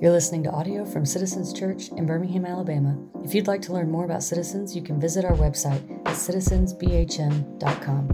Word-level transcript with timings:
You're 0.00 0.12
listening 0.12 0.42
to 0.44 0.50
audio 0.50 0.86
from 0.86 1.04
Citizens 1.04 1.52
Church 1.52 1.90
in 1.90 2.06
Birmingham, 2.06 2.46
Alabama. 2.46 2.96
If 3.22 3.34
you'd 3.34 3.46
like 3.46 3.60
to 3.62 3.74
learn 3.74 3.90
more 3.90 4.06
about 4.06 4.22
Citizens, 4.22 4.74
you 4.74 4.80
can 4.80 4.98
visit 4.98 5.26
our 5.26 5.34
website 5.34 5.82
at 6.06 6.14
citizensbhm.com. 6.14 8.08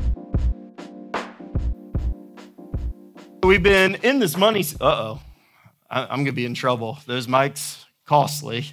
We've 3.45 3.63
been 3.63 3.95
in 4.03 4.19
this 4.19 4.37
money. 4.37 4.65
Uh 4.81 4.85
oh. 4.85 5.21
I'm 5.89 6.09
going 6.09 6.27
to 6.27 6.33
be 6.33 6.45
in 6.45 6.55
trouble. 6.55 6.99
Those 7.07 7.29
mics, 7.29 7.85
costly. 8.05 8.73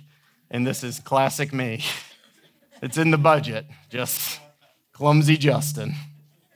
And 0.49 0.65
this 0.65 0.83
is 0.83 0.99
classic 0.99 1.53
me. 1.53 1.83
It's 2.81 2.97
in 2.97 3.11
the 3.11 3.19
budget. 3.19 3.67
Just 3.91 4.41
clumsy 4.91 5.37
Justin 5.37 5.93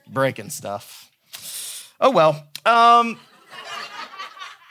breaking 0.08 0.50
stuff. 0.50 1.12
Oh 2.00 2.10
well. 2.10 2.48
Um, 2.66 3.18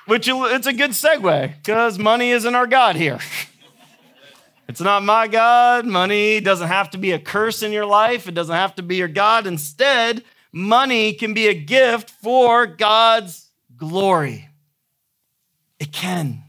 which 0.08 0.28
it's 0.28 0.68
a 0.68 0.74
good 0.74 0.92
segue 0.92 1.54
because 1.58 2.00
money 2.00 2.32
isn't 2.32 2.56
our 2.56 2.68
God 2.68 2.96
here. 2.96 3.20
It's 4.68 4.82
not 4.82 5.04
my 5.04 5.28
God. 5.28 5.86
Money 5.86 6.42
doesn't 6.42 6.68
have 6.68 6.90
to 6.92 6.98
be 6.98 7.12
a 7.12 7.20
curse 7.20 7.62
in 7.62 7.72
your 7.72 7.86
life. 7.86 8.28
It 8.28 8.34
doesn't 8.34 8.56
have 8.56 8.76
to 8.76 8.84
be 8.84 8.98
your 8.98 9.08
God. 9.08 9.48
Instead, 9.48 10.24
money 10.52 11.14
can 11.14 11.34
be 11.34 11.48
a 11.48 11.54
gift 11.54 12.10
for 12.10 12.66
God's 12.66 13.50
glory. 13.78 14.50
It 15.80 15.94
can. 15.94 16.44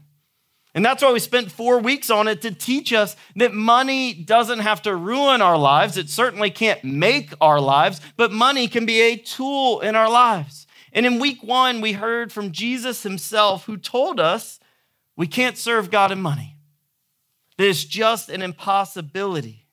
And 0.75 0.85
that's 0.85 1.01
why 1.01 1.11
we 1.11 1.19
spent 1.19 1.51
four 1.51 1.79
weeks 1.79 2.09
on 2.09 2.27
it 2.27 2.41
to 2.43 2.51
teach 2.51 2.93
us 2.93 3.15
that 3.35 3.53
money 3.53 4.13
doesn't 4.13 4.59
have 4.59 4.81
to 4.83 4.95
ruin 4.95 5.41
our 5.41 5.57
lives. 5.57 5.97
It 5.97 6.09
certainly 6.09 6.51
can't 6.51 6.83
make 6.83 7.33
our 7.41 7.59
lives, 7.59 8.01
but 8.17 8.31
money 8.31 8.67
can 8.67 8.85
be 8.85 9.01
a 9.01 9.15
tool 9.15 9.79
in 9.79 9.95
our 9.95 10.09
lives. 10.09 10.67
And 10.93 11.05
in 11.05 11.19
week 11.19 11.43
one, 11.43 11.81
we 11.81 11.93
heard 11.93 12.31
from 12.31 12.51
Jesus 12.51 13.03
himself, 13.03 13.65
who 13.65 13.77
told 13.77 14.19
us 14.19 14.59
we 15.15 15.27
can't 15.27 15.57
serve 15.57 15.91
God 15.91 16.11
and 16.11 16.23
money. 16.23 16.57
That 17.57 17.67
it's 17.67 17.83
just 17.83 18.29
an 18.29 18.41
impossibility. 18.41 19.67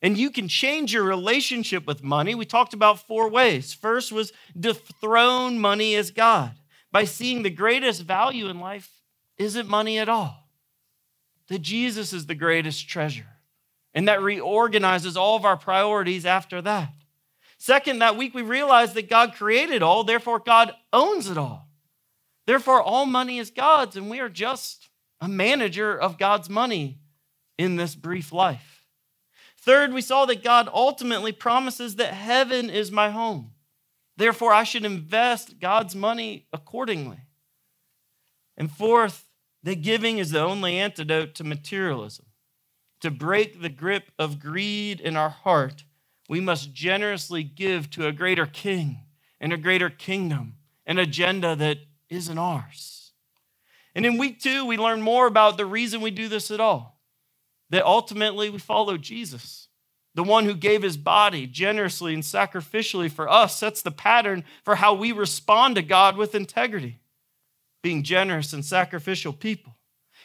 And 0.00 0.16
you 0.16 0.30
can 0.30 0.48
change 0.48 0.92
your 0.92 1.02
relationship 1.02 1.86
with 1.86 2.02
money. 2.02 2.34
We 2.34 2.46
talked 2.46 2.72
about 2.72 3.06
four 3.06 3.28
ways. 3.28 3.74
First 3.74 4.12
was 4.12 4.32
dethrone 4.58 5.58
money 5.58 5.94
as 5.96 6.10
God 6.10 6.52
by 6.92 7.04
seeing 7.04 7.42
the 7.42 7.50
greatest 7.50 8.02
value 8.02 8.48
in 8.48 8.60
life 8.60 8.90
isn't 9.36 9.68
money 9.68 9.98
at 9.98 10.08
all, 10.08 10.48
that 11.48 11.60
Jesus 11.62 12.12
is 12.12 12.26
the 12.26 12.34
greatest 12.34 12.88
treasure. 12.88 13.26
And 13.94 14.06
that 14.08 14.22
reorganizes 14.22 15.16
all 15.16 15.36
of 15.36 15.44
our 15.44 15.56
priorities 15.56 16.24
after 16.26 16.62
that. 16.62 16.92
Second, 17.58 17.98
that 17.98 18.16
week 18.16 18.34
we 18.34 18.42
realized 18.42 18.94
that 18.94 19.10
God 19.10 19.34
created 19.34 19.82
all, 19.82 20.04
therefore, 20.04 20.38
God 20.38 20.72
owns 20.92 21.28
it 21.28 21.36
all. 21.36 21.68
Therefore, 22.46 22.80
all 22.80 23.04
money 23.04 23.38
is 23.38 23.50
God's, 23.50 23.96
and 23.96 24.08
we 24.08 24.20
are 24.20 24.28
just 24.28 24.88
a 25.20 25.28
manager 25.28 25.98
of 25.98 26.18
God's 26.18 26.48
money 26.48 27.00
in 27.58 27.76
this 27.76 27.94
brief 27.94 28.32
life. 28.32 28.86
Third, 29.58 29.92
we 29.92 30.00
saw 30.00 30.24
that 30.26 30.44
God 30.44 30.68
ultimately 30.72 31.32
promises 31.32 31.96
that 31.96 32.14
heaven 32.14 32.70
is 32.70 32.92
my 32.92 33.10
home. 33.10 33.50
Therefore, 34.16 34.52
I 34.52 34.64
should 34.64 34.84
invest 34.84 35.58
God's 35.58 35.94
money 35.94 36.46
accordingly. 36.52 37.18
And 38.56 38.70
fourth, 38.70 39.26
that 39.64 39.82
giving 39.82 40.18
is 40.18 40.30
the 40.30 40.40
only 40.40 40.78
antidote 40.78 41.34
to 41.34 41.44
materialism. 41.44 42.26
To 43.02 43.10
break 43.10 43.60
the 43.60 43.68
grip 43.68 44.10
of 44.18 44.40
greed 44.40 45.00
in 45.00 45.16
our 45.16 45.28
heart 45.28 45.84
we 46.28 46.40
must 46.40 46.74
generously 46.74 47.42
give 47.42 47.90
to 47.90 48.06
a 48.06 48.12
greater 48.12 48.46
king 48.46 49.00
and 49.40 49.52
a 49.52 49.56
greater 49.56 49.88
kingdom, 49.88 50.54
an 50.86 50.98
agenda 50.98 51.56
that 51.56 51.78
isn't 52.10 52.38
ours. 52.38 53.12
And 53.94 54.04
in 54.04 54.18
week 54.18 54.40
two, 54.40 54.66
we 54.66 54.76
learn 54.76 55.00
more 55.00 55.26
about 55.26 55.56
the 55.56 55.66
reason 55.66 56.00
we 56.00 56.10
do 56.10 56.28
this 56.28 56.50
at 56.50 56.60
all 56.60 57.00
that 57.70 57.84
ultimately 57.84 58.50
we 58.50 58.58
follow 58.58 58.96
Jesus. 58.96 59.68
The 60.14 60.24
one 60.24 60.44
who 60.46 60.54
gave 60.54 60.82
his 60.82 60.96
body 60.96 61.46
generously 61.46 62.14
and 62.14 62.22
sacrificially 62.22 63.10
for 63.10 63.28
us 63.28 63.56
sets 63.56 63.82
the 63.82 63.90
pattern 63.90 64.44
for 64.64 64.76
how 64.76 64.94
we 64.94 65.12
respond 65.12 65.76
to 65.76 65.82
God 65.82 66.16
with 66.16 66.34
integrity, 66.34 66.98
being 67.82 68.02
generous 68.02 68.52
and 68.52 68.64
sacrificial 68.64 69.32
people. 69.32 69.77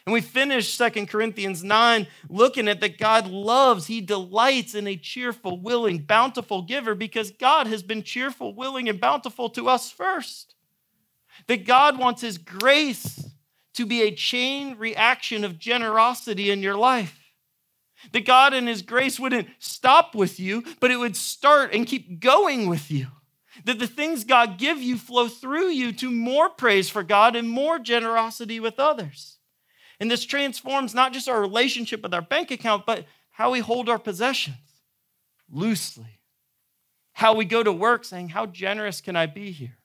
And 0.06 0.14
we 0.14 0.20
finish 0.20 0.74
Second 0.74 1.08
Corinthians 1.08 1.64
9 1.64 2.08
looking 2.30 2.68
at 2.68 2.82
that 2.82 2.98
God 2.98 3.28
loves, 3.28 3.88
He 3.88 4.02
delights 4.02 4.76
in 4.76 4.86
a 4.86 4.98
cheerful, 4.98 5.60
willing, 5.62 6.00
bountiful 6.00 6.62
giver 6.62 6.94
because 6.94 7.32
God 7.32 7.68
has 7.68 7.84
been 7.84 8.04
cheerful, 8.04 8.54
willing, 8.54 8.90
and 8.90 9.00
bountiful 9.00 9.50
to 9.52 9.70
us 9.70 9.92
first. 9.92 10.56
That 11.48 11.66
God 11.66 11.98
wants 11.98 12.22
His 12.22 12.38
grace 12.38 13.30
to 13.76 13.86
be 13.86 14.02
a 14.02 14.14
chain 14.14 14.78
reaction 14.78 15.46
of 15.46 15.58
generosity 15.58 16.52
in 16.52 16.62
your 16.62 16.76
life. 16.76 17.20
That 18.12 18.26
God 18.26 18.54
and 18.54 18.68
His 18.68 18.82
grace 18.82 19.18
wouldn't 19.18 19.48
stop 19.60 20.16
with 20.16 20.38
you, 20.38 20.66
but 20.82 20.92
it 20.92 20.98
would 20.98 21.16
start 21.16 21.74
and 21.74 21.88
keep 21.88 22.20
going 22.20 22.68
with 22.68 22.92
you. 22.92 23.08
That 23.64 23.80
the 23.80 23.88
things 23.88 24.26
God 24.26 24.58
give 24.58 24.80
you 24.80 24.98
flow 24.98 25.30
through 25.30 25.70
you 25.70 25.94
to 25.94 26.12
more 26.12 26.50
praise 26.50 26.90
for 26.90 27.04
God 27.04 27.38
and 27.38 27.48
more 27.50 27.80
generosity 27.80 28.60
with 28.60 28.80
others. 28.80 29.33
And 30.04 30.12
this 30.12 30.26
transforms 30.26 30.94
not 30.94 31.14
just 31.14 31.30
our 31.30 31.40
relationship 31.40 32.04
with 32.04 32.14
our 32.14 32.22
bank 32.22 32.52
account, 32.52 32.86
but 32.86 33.06
how 33.32 33.52
we 33.52 33.62
hold 33.62 33.88
our 33.88 33.98
possessions 33.98 34.58
loosely. 35.50 36.20
How 37.14 37.34
we 37.34 37.46
go 37.46 37.64
to 37.64 37.72
work 37.72 38.04
saying, 38.04 38.28
How 38.28 38.46
generous 38.46 39.00
can 39.00 39.16
I 39.16 39.28
be 39.28 39.52
here? 39.52 39.78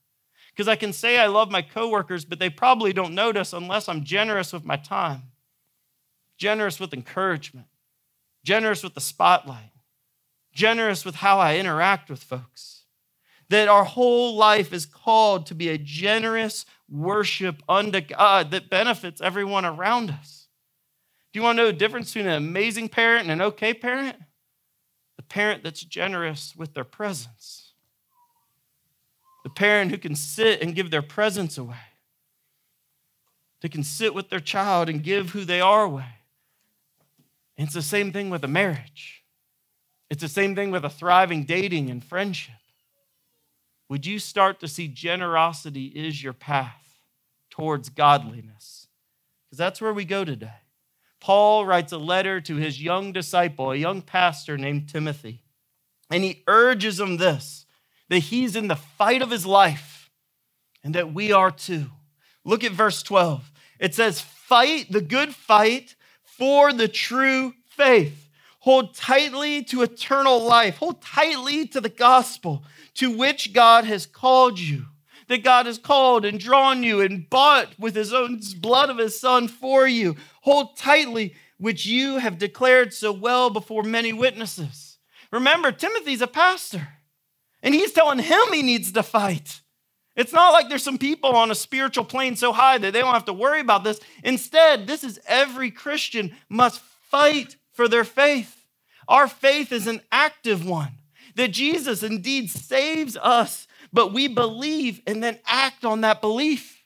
Because 0.50 0.66
I 0.66 0.74
can 0.74 0.92
say 0.92 1.20
I 1.20 1.28
love 1.28 1.52
my 1.52 1.62
coworkers, 1.62 2.24
but 2.24 2.40
they 2.40 2.50
probably 2.50 2.92
don't 2.92 3.14
notice 3.14 3.52
unless 3.52 3.88
I'm 3.88 4.02
generous 4.02 4.52
with 4.52 4.64
my 4.64 4.74
time, 4.74 5.22
generous 6.36 6.80
with 6.80 6.92
encouragement, 6.92 7.68
generous 8.42 8.82
with 8.82 8.94
the 8.94 9.00
spotlight, 9.00 9.70
generous 10.52 11.04
with 11.04 11.14
how 11.14 11.38
I 11.38 11.58
interact 11.58 12.10
with 12.10 12.24
folks 12.24 12.86
that 13.48 13.68
our 13.68 13.84
whole 13.84 14.36
life 14.36 14.72
is 14.72 14.86
called 14.86 15.46
to 15.46 15.54
be 15.54 15.68
a 15.68 15.78
generous 15.78 16.66
worship 16.90 17.62
unto 17.68 18.00
God 18.00 18.50
that 18.50 18.70
benefits 18.70 19.20
everyone 19.20 19.64
around 19.64 20.10
us. 20.10 20.48
Do 21.32 21.38
you 21.38 21.42
want 21.42 21.56
to 21.56 21.62
know 21.62 21.66
the 21.68 21.76
difference 21.76 22.12
between 22.12 22.30
an 22.30 22.36
amazing 22.36 22.88
parent 22.88 23.22
and 23.22 23.30
an 23.30 23.42
okay 23.42 23.74
parent? 23.74 24.16
The 25.16 25.22
parent 25.22 25.62
that's 25.62 25.82
generous 25.82 26.54
with 26.56 26.74
their 26.74 26.84
presence. 26.84 27.72
The 29.44 29.50
parent 29.50 29.90
who 29.90 29.98
can 29.98 30.14
sit 30.14 30.60
and 30.60 30.74
give 30.74 30.90
their 30.90 31.02
presence 31.02 31.56
away. 31.56 31.76
They 33.60 33.68
can 33.68 33.82
sit 33.82 34.14
with 34.14 34.30
their 34.30 34.40
child 34.40 34.88
and 34.88 35.02
give 35.02 35.30
who 35.30 35.44
they 35.44 35.60
are 35.60 35.82
away. 35.82 36.06
And 37.56 37.66
it's 37.66 37.74
the 37.74 37.82
same 37.82 38.12
thing 38.12 38.30
with 38.30 38.44
a 38.44 38.48
marriage. 38.48 39.24
It's 40.10 40.22
the 40.22 40.28
same 40.28 40.54
thing 40.54 40.70
with 40.70 40.84
a 40.84 40.90
thriving 40.90 41.44
dating 41.44 41.90
and 41.90 42.04
friendship 42.04 42.54
would 43.88 44.06
you 44.06 44.18
start 44.18 44.60
to 44.60 44.68
see 44.68 44.88
generosity 44.88 45.86
is 45.86 46.22
your 46.22 46.32
path 46.32 47.00
towards 47.50 47.88
godliness? 47.88 48.88
Because 49.46 49.58
that's 49.58 49.80
where 49.80 49.94
we 49.94 50.04
go 50.04 50.24
today. 50.24 50.60
Paul 51.20 51.66
writes 51.66 51.92
a 51.92 51.98
letter 51.98 52.40
to 52.42 52.56
his 52.56 52.82
young 52.82 53.12
disciple, 53.12 53.72
a 53.72 53.76
young 53.76 54.02
pastor 54.02 54.56
named 54.56 54.88
Timothy, 54.88 55.42
and 56.10 56.22
he 56.22 56.44
urges 56.46 57.00
him 57.00 57.16
this 57.16 57.66
that 58.08 58.18
he's 58.20 58.56
in 58.56 58.68
the 58.68 58.76
fight 58.76 59.20
of 59.20 59.30
his 59.30 59.44
life 59.44 60.10
and 60.82 60.94
that 60.94 61.12
we 61.12 61.30
are 61.30 61.50
too. 61.50 61.86
Look 62.44 62.64
at 62.64 62.72
verse 62.72 63.02
12. 63.02 63.52
It 63.78 63.94
says, 63.94 64.20
Fight 64.20 64.90
the 64.90 65.02
good 65.02 65.34
fight 65.34 65.94
for 66.22 66.72
the 66.72 66.88
true 66.88 67.52
faith. 67.66 68.27
Hold 68.68 68.92
tightly 68.92 69.64
to 69.64 69.80
eternal 69.80 70.42
life. 70.42 70.76
Hold 70.76 71.00
tightly 71.00 71.66
to 71.68 71.80
the 71.80 71.88
gospel 71.88 72.64
to 72.96 73.10
which 73.10 73.54
God 73.54 73.86
has 73.86 74.04
called 74.04 74.58
you. 74.58 74.84
That 75.28 75.42
God 75.42 75.64
has 75.64 75.78
called 75.78 76.26
and 76.26 76.38
drawn 76.38 76.82
you 76.82 77.00
and 77.00 77.30
bought 77.30 77.68
with 77.78 77.94
his 77.94 78.12
own 78.12 78.40
blood 78.58 78.90
of 78.90 78.98
his 78.98 79.18
son 79.18 79.48
for 79.48 79.88
you. 79.88 80.16
Hold 80.42 80.76
tightly, 80.76 81.34
which 81.56 81.86
you 81.86 82.18
have 82.18 82.36
declared 82.36 82.92
so 82.92 83.10
well 83.10 83.48
before 83.48 83.84
many 83.84 84.12
witnesses. 84.12 84.98
Remember, 85.32 85.72
Timothy's 85.72 86.20
a 86.20 86.26
pastor, 86.26 86.88
and 87.62 87.74
he's 87.74 87.92
telling 87.92 88.18
him 88.18 88.52
he 88.52 88.62
needs 88.62 88.92
to 88.92 89.02
fight. 89.02 89.62
It's 90.14 90.34
not 90.34 90.52
like 90.52 90.68
there's 90.68 90.82
some 90.82 90.98
people 90.98 91.30
on 91.30 91.50
a 91.50 91.54
spiritual 91.54 92.04
plane 92.04 92.36
so 92.36 92.52
high 92.52 92.76
that 92.76 92.92
they 92.92 93.00
don't 93.00 93.14
have 93.14 93.24
to 93.24 93.32
worry 93.32 93.60
about 93.60 93.82
this. 93.82 93.98
Instead, 94.22 94.86
this 94.86 95.04
is 95.04 95.18
every 95.26 95.70
Christian 95.70 96.36
must 96.50 96.80
fight 96.80 97.56
for 97.72 97.88
their 97.88 98.04
faith. 98.04 98.56
Our 99.08 99.26
faith 99.26 99.72
is 99.72 99.86
an 99.86 100.02
active 100.12 100.64
one 100.64 100.92
that 101.34 101.52
Jesus 101.52 102.02
indeed 102.02 102.50
saves 102.50 103.16
us, 103.16 103.66
but 103.92 104.12
we 104.12 104.28
believe 104.28 105.00
and 105.06 105.22
then 105.22 105.38
act 105.46 105.84
on 105.84 106.02
that 106.02 106.20
belief. 106.20 106.84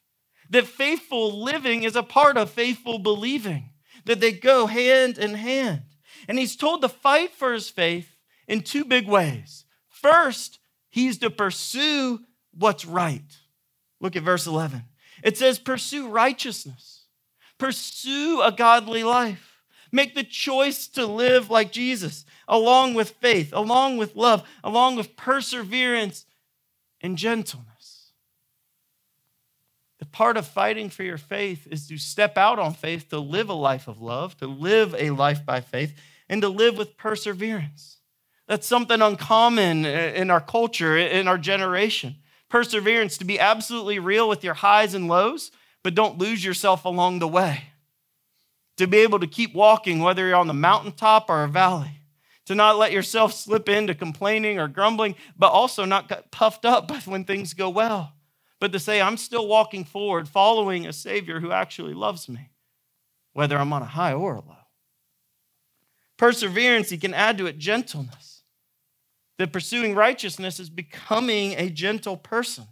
That 0.50 0.66
faithful 0.66 1.42
living 1.42 1.82
is 1.82 1.96
a 1.96 2.02
part 2.02 2.36
of 2.36 2.50
faithful 2.50 2.98
believing, 2.98 3.70
that 4.04 4.20
they 4.20 4.32
go 4.32 4.66
hand 4.66 5.18
in 5.18 5.34
hand. 5.34 5.82
And 6.28 6.38
he's 6.38 6.56
told 6.56 6.82
to 6.82 6.88
fight 6.88 7.32
for 7.32 7.52
his 7.52 7.70
faith 7.70 8.16
in 8.46 8.60
two 8.60 8.84
big 8.84 9.08
ways. 9.08 9.64
First, 9.88 10.58
he's 10.90 11.18
to 11.18 11.30
pursue 11.30 12.20
what's 12.52 12.84
right. 12.84 13.38
Look 14.00 14.14
at 14.14 14.22
verse 14.22 14.46
11. 14.46 14.84
It 15.24 15.38
says, 15.38 15.58
Pursue 15.58 16.08
righteousness 16.08 17.02
Pursue 17.62 18.42
a 18.42 18.50
godly 18.50 19.04
life. 19.04 19.51
Make 19.92 20.14
the 20.14 20.24
choice 20.24 20.88
to 20.88 21.04
live 21.04 21.50
like 21.50 21.70
Jesus, 21.70 22.24
along 22.48 22.94
with 22.94 23.10
faith, 23.10 23.52
along 23.52 23.98
with 23.98 24.16
love, 24.16 24.42
along 24.64 24.96
with 24.96 25.16
perseverance 25.16 26.24
and 27.02 27.18
gentleness. 27.18 28.12
The 29.98 30.06
part 30.06 30.36
of 30.38 30.46
fighting 30.46 30.88
for 30.88 31.02
your 31.02 31.18
faith 31.18 31.68
is 31.70 31.86
to 31.88 31.98
step 31.98 32.38
out 32.38 32.58
on 32.58 32.72
faith, 32.72 33.10
to 33.10 33.18
live 33.20 33.50
a 33.50 33.54
life 33.54 33.86
of 33.86 34.00
love, 34.00 34.36
to 34.38 34.46
live 34.46 34.94
a 34.98 35.10
life 35.10 35.44
by 35.44 35.60
faith, 35.60 35.94
and 36.28 36.40
to 36.40 36.48
live 36.48 36.78
with 36.78 36.96
perseverance. 36.96 37.98
That's 38.48 38.66
something 38.66 39.00
uncommon 39.00 39.84
in 39.84 40.30
our 40.30 40.40
culture, 40.40 40.96
in 40.96 41.28
our 41.28 41.38
generation. 41.38 42.16
Perseverance, 42.48 43.18
to 43.18 43.24
be 43.24 43.38
absolutely 43.38 43.98
real 43.98 44.28
with 44.28 44.42
your 44.42 44.54
highs 44.54 44.94
and 44.94 45.06
lows, 45.06 45.52
but 45.82 45.94
don't 45.94 46.18
lose 46.18 46.44
yourself 46.44 46.84
along 46.84 47.18
the 47.18 47.28
way. 47.28 47.64
To 48.82 48.88
be 48.88 48.98
able 48.98 49.20
to 49.20 49.28
keep 49.28 49.54
walking, 49.54 50.00
whether 50.00 50.26
you're 50.26 50.34
on 50.34 50.48
the 50.48 50.54
mountaintop 50.54 51.30
or 51.30 51.44
a 51.44 51.48
valley. 51.48 52.00
To 52.46 52.56
not 52.56 52.78
let 52.78 52.90
yourself 52.90 53.32
slip 53.32 53.68
into 53.68 53.94
complaining 53.94 54.58
or 54.58 54.66
grumbling, 54.66 55.14
but 55.38 55.52
also 55.52 55.84
not 55.84 56.08
get 56.08 56.32
puffed 56.32 56.64
up 56.64 56.90
when 57.06 57.24
things 57.24 57.54
go 57.54 57.70
well. 57.70 58.14
But 58.58 58.72
to 58.72 58.80
say, 58.80 59.00
I'm 59.00 59.16
still 59.16 59.46
walking 59.46 59.84
forward, 59.84 60.28
following 60.28 60.84
a 60.84 60.92
Savior 60.92 61.38
who 61.38 61.52
actually 61.52 61.94
loves 61.94 62.28
me, 62.28 62.50
whether 63.34 63.56
I'm 63.56 63.72
on 63.72 63.82
a 63.82 63.84
high 63.84 64.14
or 64.14 64.34
a 64.34 64.40
low. 64.40 64.56
Perseverance, 66.16 66.90
he 66.90 66.98
can 66.98 67.14
add 67.14 67.38
to 67.38 67.46
it 67.46 67.58
gentleness. 67.58 68.42
That 69.38 69.52
pursuing 69.52 69.94
righteousness 69.94 70.58
is 70.58 70.70
becoming 70.70 71.52
a 71.52 71.70
gentle 71.70 72.16
person. 72.16 72.66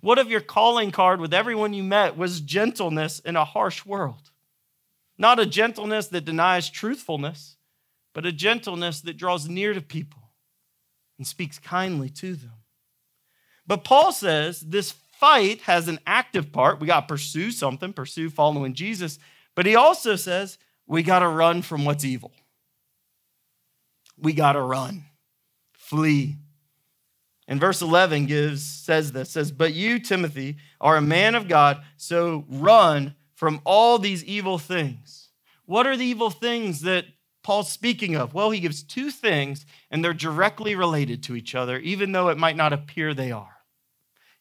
What 0.00 0.18
if 0.18 0.28
your 0.28 0.40
calling 0.40 0.90
card 0.90 1.20
with 1.20 1.34
everyone 1.34 1.74
you 1.74 1.82
met 1.82 2.16
was 2.16 2.40
gentleness 2.40 3.18
in 3.18 3.36
a 3.36 3.44
harsh 3.44 3.84
world? 3.84 4.30
Not 5.20 5.38
a 5.38 5.44
gentleness 5.44 6.06
that 6.08 6.24
denies 6.24 6.70
truthfulness, 6.70 7.56
but 8.14 8.24
a 8.24 8.32
gentleness 8.32 9.02
that 9.02 9.18
draws 9.18 9.46
near 9.46 9.74
to 9.74 9.82
people 9.82 10.30
and 11.18 11.26
speaks 11.26 11.58
kindly 11.58 12.08
to 12.08 12.34
them. 12.34 12.54
But 13.66 13.84
Paul 13.84 14.12
says 14.12 14.60
this 14.60 14.92
fight 14.92 15.60
has 15.60 15.88
an 15.88 15.98
active 16.06 16.52
part. 16.52 16.80
We 16.80 16.86
got 16.86 17.02
to 17.02 17.06
pursue 17.06 17.50
something, 17.50 17.92
pursue 17.92 18.30
following 18.30 18.72
Jesus. 18.72 19.18
But 19.54 19.66
he 19.66 19.76
also 19.76 20.16
says 20.16 20.56
we 20.86 21.02
got 21.02 21.18
to 21.18 21.28
run 21.28 21.60
from 21.60 21.84
what's 21.84 22.06
evil. 22.06 22.32
We 24.16 24.32
got 24.32 24.54
to 24.54 24.62
run, 24.62 25.04
flee, 25.74 26.36
and 27.46 27.60
verse 27.60 27.82
11 27.82 28.24
gives 28.24 28.62
says 28.62 29.12
this 29.12 29.30
says 29.30 29.50
but 29.50 29.74
you 29.74 29.98
Timothy 29.98 30.56
are 30.80 30.96
a 30.96 31.02
man 31.02 31.34
of 31.34 31.48
God 31.48 31.82
so 31.96 32.44
run 32.48 33.16
from 33.40 33.58
all 33.64 33.98
these 33.98 34.22
evil 34.26 34.58
things. 34.58 35.30
What 35.64 35.86
are 35.86 35.96
the 35.96 36.04
evil 36.04 36.28
things 36.28 36.82
that 36.82 37.06
Paul's 37.42 37.72
speaking 37.72 38.14
of? 38.14 38.34
Well, 38.34 38.50
he 38.50 38.60
gives 38.60 38.82
two 38.82 39.10
things 39.10 39.64
and 39.90 40.04
they're 40.04 40.12
directly 40.12 40.74
related 40.74 41.22
to 41.22 41.34
each 41.34 41.54
other 41.54 41.78
even 41.78 42.12
though 42.12 42.28
it 42.28 42.36
might 42.36 42.54
not 42.54 42.74
appear 42.74 43.14
they 43.14 43.32
are. 43.32 43.56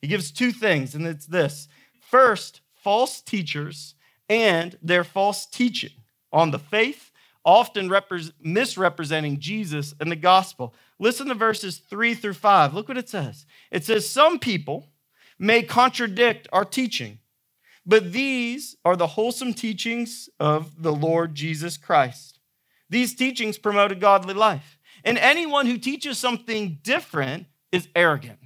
He 0.02 0.10
gives 0.10 0.32
two 0.32 0.52
things 0.52 0.96
and 0.96 1.08
it's 1.08 1.28
this. 1.28 1.70
First, 2.12 2.60
false 2.76 3.22
teachers 3.22 3.96
and 4.28 4.78
their 4.82 5.06
false 5.06 5.46
teaching 5.46 5.94
on 6.34 6.52
the 6.52 6.60
faith 6.60 7.10
often 7.46 7.90
misrepresenting 8.42 9.40
Jesus 9.40 9.96
and 10.02 10.12
the 10.12 10.18
gospel. 10.18 10.76
Listen 11.00 11.28
to 11.28 11.36
verses 11.36 11.78
three 11.78 12.16
through 12.16 12.34
five. 12.34 12.74
Look 12.74 12.90
what 12.90 12.98
it 12.98 13.08
says. 13.08 13.46
It 13.72 13.86
says, 13.86 14.10
Some 14.10 14.40
people 14.40 14.88
may 15.40 15.64
contradict 15.64 16.50
our 16.52 16.66
teaching, 16.66 17.20
but 17.86 18.12
these 18.12 18.76
are 18.86 18.96
the 18.96 19.08
wholesome 19.08 19.54
teachings 19.54 20.30
of 20.40 20.82
the 20.82 20.94
Lord 20.94 21.36
Jesus 21.36 21.78
Christ. 21.78 22.40
These 22.90 23.16
teachings 23.16 23.58
promote 23.58 23.92
a 23.92 23.96
godly 23.96 24.34
life. 24.34 24.78
And 25.04 25.18
anyone 25.18 25.66
who 25.66 25.78
teaches 25.78 26.18
something 26.18 26.80
different 26.84 27.48
is 27.72 27.88
arrogant 27.96 28.40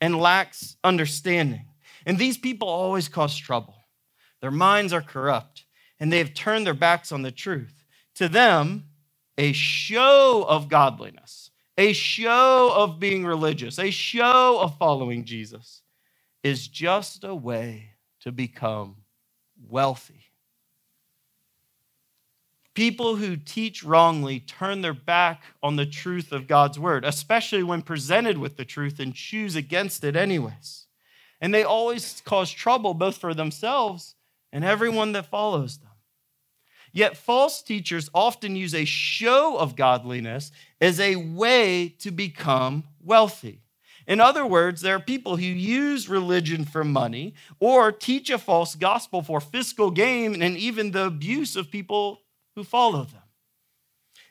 and 0.00 0.18
lacks 0.18 0.76
understanding. 0.82 1.66
And 2.06 2.18
these 2.18 2.38
people 2.38 2.68
always 2.68 3.08
cause 3.08 3.36
trouble. 3.36 3.74
Their 4.40 4.50
minds 4.50 4.92
are 4.92 5.02
corrupt, 5.02 5.64
and 5.98 6.12
they 6.12 6.18
have 6.18 6.34
turned 6.34 6.66
their 6.66 6.74
backs 6.74 7.12
on 7.12 7.22
the 7.22 7.32
truth 7.32 7.84
to 8.14 8.28
them 8.28 8.84
a 9.36 9.52
show 9.52 10.44
of 10.48 10.68
godliness, 10.68 11.50
a 11.76 11.92
show 11.92 12.72
of 12.74 12.98
being 12.98 13.24
religious, 13.24 13.78
a 13.78 13.90
show 13.90 14.58
of 14.60 14.76
following 14.78 15.24
Jesus 15.24 15.82
is 16.42 16.66
just 16.66 17.24
a 17.24 17.34
way 17.34 17.90
to 18.20 18.32
become 18.32 18.96
wealthy. 19.68 20.24
People 22.74 23.16
who 23.16 23.36
teach 23.36 23.82
wrongly 23.82 24.38
turn 24.38 24.82
their 24.82 24.94
back 24.94 25.42
on 25.62 25.76
the 25.76 25.86
truth 25.86 26.30
of 26.30 26.46
God's 26.46 26.78
word, 26.78 27.04
especially 27.04 27.64
when 27.64 27.82
presented 27.82 28.38
with 28.38 28.56
the 28.56 28.64
truth 28.64 29.00
and 29.00 29.14
choose 29.14 29.56
against 29.56 30.04
it, 30.04 30.14
anyways. 30.14 30.86
And 31.40 31.52
they 31.52 31.64
always 31.64 32.22
cause 32.24 32.50
trouble 32.50 32.94
both 32.94 33.18
for 33.18 33.34
themselves 33.34 34.14
and 34.52 34.64
everyone 34.64 35.12
that 35.12 35.26
follows 35.26 35.78
them. 35.78 35.88
Yet 36.92 37.16
false 37.16 37.62
teachers 37.62 38.10
often 38.14 38.56
use 38.56 38.74
a 38.74 38.84
show 38.84 39.56
of 39.56 39.76
godliness 39.76 40.50
as 40.80 40.98
a 41.00 41.16
way 41.16 41.94
to 41.98 42.10
become 42.10 42.84
wealthy. 43.02 43.62
In 44.08 44.20
other 44.20 44.46
words, 44.46 44.80
there 44.80 44.96
are 44.96 45.00
people 45.00 45.36
who 45.36 45.44
use 45.44 46.08
religion 46.08 46.64
for 46.64 46.82
money 46.82 47.34
or 47.60 47.92
teach 47.92 48.30
a 48.30 48.38
false 48.38 48.74
gospel 48.74 49.22
for 49.22 49.38
fiscal 49.38 49.90
gain 49.90 50.42
and 50.42 50.56
even 50.56 50.90
the 50.90 51.04
abuse 51.04 51.56
of 51.56 51.70
people 51.70 52.22
who 52.56 52.64
follow 52.64 53.04
them. 53.04 53.22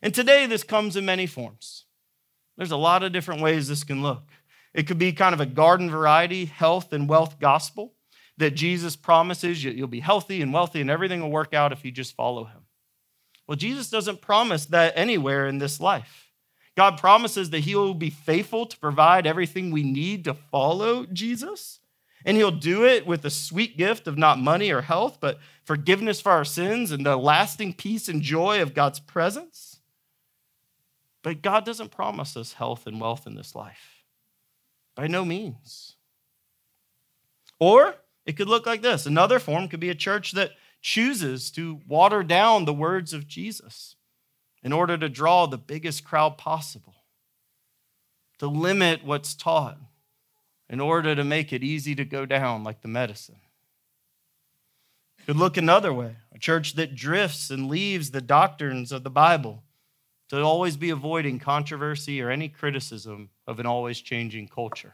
And 0.01 0.15
today, 0.15 0.47
this 0.47 0.63
comes 0.63 0.95
in 0.95 1.06
many 1.06 1.27
forms. 1.27 1.85
There's 2.57 2.71
a 2.71 2.77
lot 2.77 3.03
of 3.03 3.12
different 3.12 3.41
ways 3.41 3.68
this 3.68 3.83
can 3.83 4.01
look. 4.01 4.31
It 4.74 4.88
could 4.88 4.97
be 4.97 5.12
kind 5.13 5.33
of 5.33 5.41
a 5.41 5.45
garden 5.45 5.91
variety 5.91 6.45
health 6.45 6.91
and 6.91 7.07
wealth 7.07 7.39
gospel 7.39 7.94
that 8.38 8.56
Jesus 8.56 8.95
promises 8.95 9.63
you'll 9.63 9.88
be 9.88 10.00
healthy 10.00 10.41
and 10.41 10.51
wealthy 10.51 10.81
and 10.81 10.89
everything 10.89 11.21
will 11.21 11.31
work 11.31 11.53
out 11.53 11.71
if 11.71 11.85
you 11.85 11.91
just 11.91 12.15
follow 12.15 12.45
him. 12.45 12.62
Well, 13.47 13.56
Jesus 13.56 13.89
doesn't 13.91 14.21
promise 14.21 14.65
that 14.68 14.94
anywhere 14.95 15.47
in 15.47 15.59
this 15.59 15.80
life. 15.80 16.26
God 16.77 17.00
promises 17.00 17.50
that 17.50 17.62
he 17.62 17.74
will 17.74 17.95
be 17.95 18.12
faithful 18.12 18.68
to 18.68 18.77
provide 18.77 19.25
everything 19.25 19.71
we 19.71 19.81
need 19.81 20.24
to 20.25 20.35
follow 20.35 21.07
Jesus. 21.07 21.79
And 22.24 22.38
he'll 22.38 22.51
do 22.51 22.85
it 22.85 23.07
with 23.07 23.24
the 23.24 23.31
sweet 23.31 23.77
gift 23.77 24.06
of 24.06 24.15
not 24.15 24.38
money 24.38 24.69
or 24.69 24.81
health, 24.81 25.18
but 25.19 25.39
forgiveness 25.65 26.21
for 26.21 26.31
our 26.31 26.45
sins 26.45 26.92
and 26.92 27.04
the 27.04 27.18
lasting 27.18 27.73
peace 27.73 28.07
and 28.07 28.21
joy 28.21 28.61
of 28.61 28.75
God's 28.75 28.99
presence. 28.99 29.80
But 31.23 31.42
God 31.42 31.66
doesn't 31.66 31.90
promise 31.90 32.37
us 32.37 32.54
health 32.54 32.85
and 32.85 33.02
wealth 33.02 33.25
in 33.25 33.33
this 33.33 33.56
life. 33.56 34.04
By 34.95 35.07
no 35.07 35.25
means. 35.25 35.95
Or 37.59 37.95
it 38.28 38.37
could 38.37 38.49
look 38.49 38.68
like 38.68 38.83
this. 38.83 39.07
Another 39.07 39.40
form 39.40 39.68
could 39.68 39.80
be 39.80 39.90
a 39.90 39.95
church 39.95 40.33
that 40.33 40.52
chooses 40.83 41.49
to 41.52 41.80
water 41.87 42.21
down 42.21 42.66
the 42.66 42.73
words 42.73 43.13
of 43.13 43.28
Jesus 43.28 43.96
in 44.64 44.73
order 44.73 44.97
to 44.97 45.09
draw 45.09 45.45
the 45.45 45.57
biggest 45.57 46.04
crowd 46.04 46.37
possible, 46.37 46.95
to 48.40 48.47
limit 48.47 49.04
what's 49.04 49.33
taught 49.33 49.78
in 50.69 50.80
order 50.80 51.16
to 51.16 51.23
make 51.23 51.54
it 51.54 51.64
easy 51.64 51.95
to 51.95 52.06
go 52.06 52.26
down 52.26 52.64
like 52.64 52.81
the 52.81 52.87
medicine. 52.87 53.40
Could 55.26 55.37
look 55.37 55.57
another 55.57 55.94
way 55.94 56.16
a 56.33 56.40
church 56.40 56.73
that 56.73 56.95
drifts 56.95 57.49
and 57.49 57.68
leaves 57.68 58.11
the 58.11 58.21
doctrines 58.21 58.92
of 58.92 59.04
the 59.04 59.09
Bible 59.09 59.64
to 60.30 60.42
always 60.42 60.78
be 60.78 60.90
avoiding 60.90 61.40
controversy 61.40 62.21
or 62.21 62.30
any 62.30 62.49
criticism 62.49 63.30
of 63.45 63.59
an 63.59 63.66
always 63.66 63.99
changing 63.99 64.47
culture. 64.47 64.94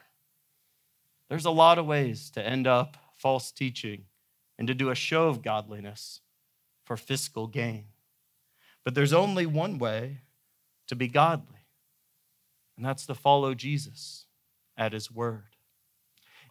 There's 1.29 1.45
a 1.45 1.51
lot 1.51 1.79
of 1.79 1.87
ways 1.87 2.29
to 2.31 2.45
end 2.45 2.67
up 2.67 2.97
false 3.15 3.51
teaching 3.51 4.05
and 4.57 4.67
to 4.67 4.73
do 4.73 4.89
a 4.89 4.95
show 4.95 5.27
of 5.27 5.41
godliness 5.41 6.21
for 6.85 6.97
fiscal 6.97 7.47
gain. 7.47 7.85
But 8.83 8.95
there's 8.95 9.13
only 9.13 9.45
one 9.45 9.77
way 9.77 10.21
to 10.87 10.95
be 10.95 11.07
godly, 11.07 11.65
and 12.75 12.85
that's 12.85 13.05
to 13.05 13.15
follow 13.15 13.53
Jesus 13.53 14.25
at 14.77 14.93
his 14.93 15.11
word. 15.11 15.55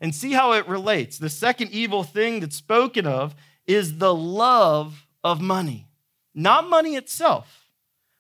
And 0.01 0.15
see 0.15 0.33
how 0.33 0.53
it 0.53 0.67
relates. 0.67 1.19
The 1.19 1.29
second 1.29 1.71
evil 1.71 2.03
thing 2.03 2.41
that's 2.41 2.57
spoken 2.57 3.07
of 3.07 3.35
is 3.67 3.99
the 3.99 4.15
love 4.15 5.07
of 5.23 5.41
money. 5.41 5.89
Not 6.35 6.69
money 6.69 6.97
itself, 6.97 7.69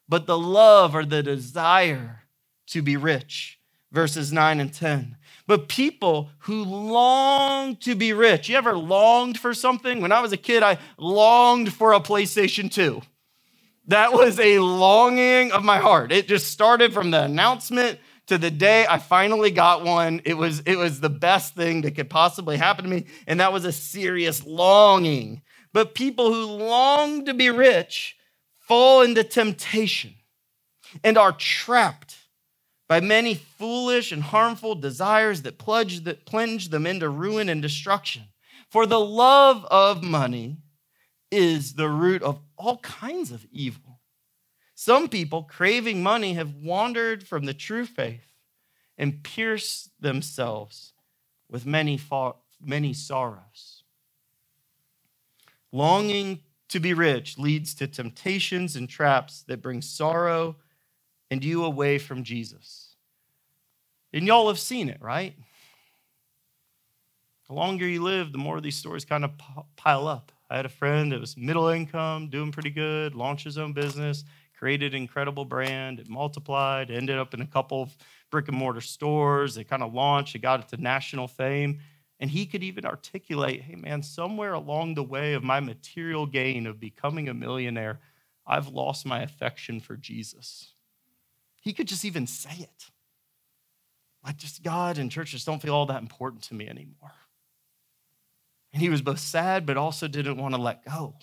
but 0.08 0.26
the 0.26 0.38
love 0.38 0.94
or 0.94 1.04
the 1.04 1.22
desire 1.22 2.22
to 2.68 2.82
be 2.82 2.96
rich. 2.96 3.58
Verses 3.90 4.32
9 4.32 4.60
and 4.60 4.72
10 4.72 5.16
but 5.46 5.68
people 5.68 6.30
who 6.38 6.64
long 6.64 7.76
to 7.76 7.94
be 7.94 8.12
rich. 8.12 8.48
You 8.48 8.56
ever 8.56 8.76
longed 8.76 9.38
for 9.38 9.54
something? 9.54 10.00
When 10.00 10.12
I 10.12 10.20
was 10.20 10.32
a 10.32 10.36
kid, 10.36 10.62
I 10.62 10.78
longed 10.96 11.72
for 11.72 11.92
a 11.92 12.00
PlayStation 12.00 12.70
2. 12.70 13.02
That 13.86 14.12
was 14.12 14.38
a 14.38 14.60
longing 14.60 15.52
of 15.52 15.64
my 15.64 15.78
heart. 15.78 16.12
It 16.12 16.28
just 16.28 16.48
started 16.48 16.92
from 16.92 17.10
the 17.10 17.22
announcement 17.22 17.98
to 18.28 18.38
the 18.38 18.50
day 18.50 18.86
I 18.88 18.98
finally 18.98 19.50
got 19.50 19.84
one. 19.84 20.22
It 20.24 20.34
was, 20.34 20.60
it 20.60 20.76
was 20.76 21.00
the 21.00 21.10
best 21.10 21.54
thing 21.54 21.82
that 21.82 21.96
could 21.96 22.08
possibly 22.08 22.56
happen 22.56 22.84
to 22.84 22.90
me. 22.90 23.06
And 23.26 23.40
that 23.40 23.52
was 23.52 23.64
a 23.64 23.72
serious 23.72 24.46
longing. 24.46 25.42
But 25.72 25.94
people 25.94 26.32
who 26.32 26.44
long 26.44 27.24
to 27.24 27.34
be 27.34 27.50
rich 27.50 28.16
fall 28.60 29.02
into 29.02 29.24
temptation 29.24 30.14
and 31.02 31.18
are 31.18 31.32
trapped 31.32 32.16
by 32.88 33.00
many 33.00 33.34
foolish 33.34 34.12
and 34.12 34.22
harmful 34.22 34.74
desires 34.74 35.42
that 35.42 35.58
plunge, 35.58 36.04
that 36.04 36.26
plunge 36.26 36.68
them 36.68 36.86
into 36.86 37.08
ruin 37.08 37.48
and 37.48 37.62
destruction. 37.62 38.24
For 38.70 38.86
the 38.86 39.00
love 39.00 39.64
of 39.70 40.02
money 40.02 40.58
is 41.30 41.74
the 41.74 41.88
root 41.88 42.22
of 42.22 42.40
all 42.62 42.78
kinds 42.78 43.32
of 43.32 43.44
evil. 43.50 44.00
Some 44.74 45.08
people, 45.08 45.42
craving 45.42 46.02
money, 46.02 46.34
have 46.34 46.54
wandered 46.54 47.26
from 47.26 47.44
the 47.44 47.54
true 47.54 47.84
faith 47.84 48.32
and 48.96 49.22
pierced 49.22 49.90
themselves 50.00 50.92
with 51.50 51.66
many, 51.66 52.00
many 52.60 52.92
sorrows. 52.92 53.82
Longing 55.72 56.40
to 56.68 56.80
be 56.80 56.94
rich 56.94 57.38
leads 57.38 57.74
to 57.74 57.86
temptations 57.86 58.76
and 58.76 58.88
traps 58.88 59.42
that 59.48 59.60
bring 59.60 59.82
sorrow 59.82 60.56
and 61.30 61.44
you 61.44 61.64
away 61.64 61.98
from 61.98 62.22
Jesus. 62.22 62.94
And 64.12 64.26
y'all 64.26 64.48
have 64.48 64.58
seen 64.58 64.88
it, 64.88 65.00
right? 65.00 65.34
The 67.48 67.54
longer 67.54 67.86
you 67.86 68.02
live, 68.02 68.32
the 68.32 68.38
more 68.38 68.60
these 68.60 68.76
stories 68.76 69.04
kind 69.04 69.24
of 69.24 69.32
pile 69.76 70.06
up. 70.06 70.32
I 70.52 70.56
had 70.56 70.66
a 70.66 70.68
friend 70.68 71.12
that 71.12 71.20
was 71.20 71.34
middle 71.34 71.68
income, 71.68 72.28
doing 72.28 72.52
pretty 72.52 72.68
good, 72.68 73.14
launched 73.14 73.44
his 73.44 73.56
own 73.56 73.72
business, 73.72 74.24
created 74.58 74.92
an 74.92 75.00
incredible 75.00 75.46
brand, 75.46 75.98
it 75.98 76.10
multiplied, 76.10 76.90
ended 76.90 77.16
up 77.16 77.32
in 77.32 77.40
a 77.40 77.46
couple 77.46 77.80
of 77.80 77.96
brick 78.30 78.48
and 78.48 78.56
mortar 78.58 78.82
stores. 78.82 79.56
It 79.56 79.64
kind 79.64 79.82
of 79.82 79.94
launched, 79.94 80.34
it 80.34 80.40
got 80.40 80.60
it 80.60 80.68
to 80.68 80.76
national 80.76 81.26
fame. 81.26 81.80
And 82.20 82.28
he 82.28 82.44
could 82.44 82.62
even 82.62 82.84
articulate 82.84 83.62
hey, 83.62 83.76
man, 83.76 84.02
somewhere 84.02 84.52
along 84.52 84.94
the 84.94 85.02
way 85.02 85.32
of 85.32 85.42
my 85.42 85.58
material 85.60 86.26
gain 86.26 86.66
of 86.66 86.78
becoming 86.78 87.30
a 87.30 87.34
millionaire, 87.34 88.00
I've 88.46 88.68
lost 88.68 89.06
my 89.06 89.22
affection 89.22 89.80
for 89.80 89.96
Jesus. 89.96 90.74
He 91.62 91.72
could 91.72 91.88
just 91.88 92.04
even 92.04 92.26
say 92.26 92.58
it. 92.58 92.90
Like, 94.22 94.36
just 94.36 94.62
God 94.62 94.98
and 94.98 95.10
church 95.10 95.30
just 95.30 95.46
don't 95.46 95.62
feel 95.62 95.74
all 95.74 95.86
that 95.86 96.02
important 96.02 96.42
to 96.44 96.54
me 96.54 96.68
anymore. 96.68 97.12
And 98.72 98.82
he 98.82 98.88
was 98.88 99.02
both 99.02 99.18
sad, 99.18 99.66
but 99.66 99.76
also 99.76 100.08
didn't 100.08 100.38
want 100.38 100.54
to 100.54 100.60
let 100.60 100.84
go. 100.84 101.14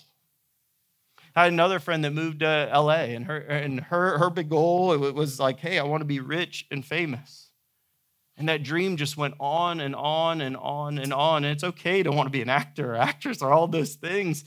I 1.35 1.43
had 1.43 1.53
another 1.53 1.79
friend 1.79 2.03
that 2.03 2.11
moved 2.11 2.39
to 2.39 2.69
LA, 2.73 3.13
and 3.13 3.25
her 3.25 3.37
and 3.37 3.79
her 3.79 4.17
her 4.17 4.29
big 4.29 4.49
goal 4.49 4.91
it 4.91 5.13
was 5.13 5.39
like, 5.39 5.59
hey, 5.59 5.79
I 5.79 5.83
want 5.83 6.01
to 6.01 6.05
be 6.05 6.19
rich 6.19 6.67
and 6.71 6.85
famous. 6.85 7.49
And 8.35 8.47
that 8.49 8.63
dream 8.63 8.97
just 8.97 9.17
went 9.17 9.35
on 9.39 9.79
and 9.81 9.95
on 9.95 10.41
and 10.41 10.55
on 10.55 10.97
and 10.97 11.13
on. 11.13 11.43
And 11.43 11.53
it's 11.53 11.63
okay 11.63 12.03
to 12.03 12.11
want 12.11 12.27
to 12.27 12.31
be 12.31 12.41
an 12.41 12.49
actor 12.49 12.93
or 12.93 12.97
actress 12.97 13.41
or 13.41 13.51
all 13.51 13.67
those 13.67 13.95
things, 13.95 14.45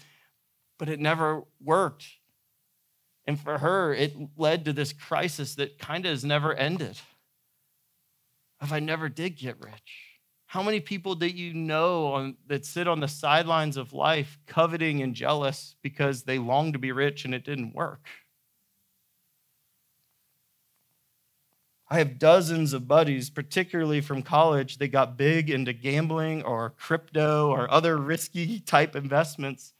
but 0.78 0.88
it 0.88 0.98
never 0.98 1.42
worked. 1.62 2.06
And 3.26 3.38
for 3.38 3.58
her, 3.58 3.94
it 3.94 4.14
led 4.36 4.64
to 4.64 4.72
this 4.72 4.92
crisis 4.92 5.54
that 5.56 5.78
kind 5.78 6.06
of 6.06 6.10
has 6.10 6.24
never 6.24 6.54
ended. 6.54 6.98
If 8.62 8.72
I 8.72 8.80
never 8.80 9.08
did 9.08 9.36
get 9.36 9.60
rich. 9.60 10.11
How 10.52 10.62
many 10.62 10.80
people 10.80 11.14
that 11.14 11.34
you 11.34 11.54
know 11.54 12.12
on, 12.12 12.36
that 12.46 12.66
sit 12.66 12.86
on 12.86 13.00
the 13.00 13.08
sidelines 13.08 13.78
of 13.78 13.94
life 13.94 14.38
coveting 14.46 15.00
and 15.00 15.14
jealous 15.14 15.76
because 15.80 16.24
they 16.24 16.38
long 16.38 16.74
to 16.74 16.78
be 16.78 16.92
rich 16.92 17.24
and 17.24 17.34
it 17.34 17.42
didn't 17.42 17.74
work? 17.74 18.06
I 21.88 21.96
have 21.96 22.18
dozens 22.18 22.74
of 22.74 22.86
buddies, 22.86 23.30
particularly 23.30 24.02
from 24.02 24.20
college, 24.20 24.76
that 24.76 24.88
got 24.88 25.16
big 25.16 25.48
into 25.48 25.72
gambling 25.72 26.42
or 26.42 26.74
crypto 26.76 27.48
or 27.48 27.70
other 27.70 27.96
risky 27.96 28.60
type 28.60 28.94
investments 28.94 29.72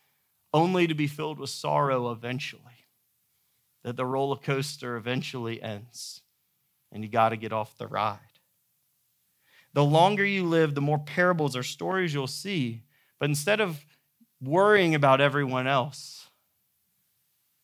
only 0.55 0.87
to 0.87 0.95
be 0.95 1.07
filled 1.07 1.39
with 1.39 1.51
sorrow 1.51 2.11
eventually 2.11 2.87
that 3.85 3.99
the 3.99 4.07
roller 4.07 4.37
coaster 4.37 4.97
eventually 4.97 5.63
ends 5.63 6.23
and 6.91 7.05
you 7.05 7.11
got 7.11 7.29
to 7.29 7.37
get 7.37 7.53
off 7.53 7.77
the 7.77 7.87
ride. 7.87 8.32
The 9.75 9.85
longer 9.85 10.25
you 10.25 10.45
live, 10.45 10.75
the 10.75 10.81
more 10.81 10.99
parables 10.99 11.57
or 11.57 11.63
stories 11.63 12.13
you'll 12.13 12.27
see. 12.27 12.83
But 13.19 13.31
instead 13.31 13.61
of 13.61 13.85
worrying 14.41 14.95
about 14.95 15.21
everyone 15.21 15.67
else, 15.67 16.29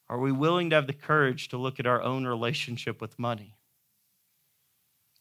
are 0.08 0.18
we 0.18 0.32
willing 0.32 0.70
to 0.70 0.76
have 0.76 0.86
the 0.86 0.92
courage 0.92 1.48
to 1.48 1.58
look 1.58 1.78
at 1.78 1.86
our 1.86 2.02
own 2.02 2.26
relationship 2.26 3.00
with 3.00 3.18
money? 3.18 3.56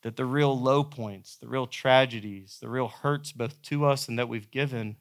That 0.03 0.15
the 0.15 0.25
real 0.25 0.58
low 0.58 0.84
points, 0.84 1.36
the 1.36 1.48
real 1.48 1.67
tragedies, 1.67 2.60
the 2.62 2.70
real 2.70 2.88
hurts 2.88 3.32
both 3.32 3.62
to 3.63 3.86
us 3.86 4.08
and 4.08 4.17
that 4.17 4.29
we've 4.29 4.50
given, 4.50 4.96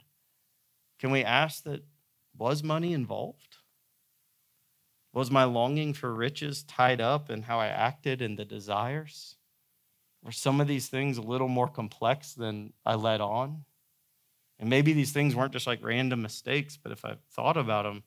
can 0.99 1.11
we 1.11 1.23
ask 1.23 1.63
that 1.65 1.85
was 2.37 2.63
money 2.63 2.93
involved? 2.93 3.59
Was 5.13 5.31
my 5.31 5.45
longing 5.45 5.95
for 5.95 6.15
riches 6.15 6.63
tied 6.65 7.01
up 7.01 7.31
in 7.31 7.43
how 7.43 7.61
I 7.61 7.69
acted 7.69 8.21
and 8.21 8.39
the 8.39 8.45
desires? 8.45 9.37
Were 10.27 10.33
some 10.33 10.61
of 10.61 10.67
these 10.67 10.89
things 10.89 11.19
a 11.19 11.23
little 11.23 11.47
more 11.47 11.69
complex 11.69 12.35
than 12.35 12.73
I 12.85 12.97
let 12.97 13.21
on? 13.21 13.65
And 14.59 14.69
maybe 14.69 14.93
these 14.93 15.13
things 15.13 15.37
weren't 15.37 15.53
just 15.53 15.69
like 15.69 15.85
random 15.85 16.21
mistakes, 16.21 16.77
but 16.77 16.91
if 16.91 17.05
I 17.05 17.15
thought 17.31 17.57
about 17.57 17.85
them, 17.85 18.03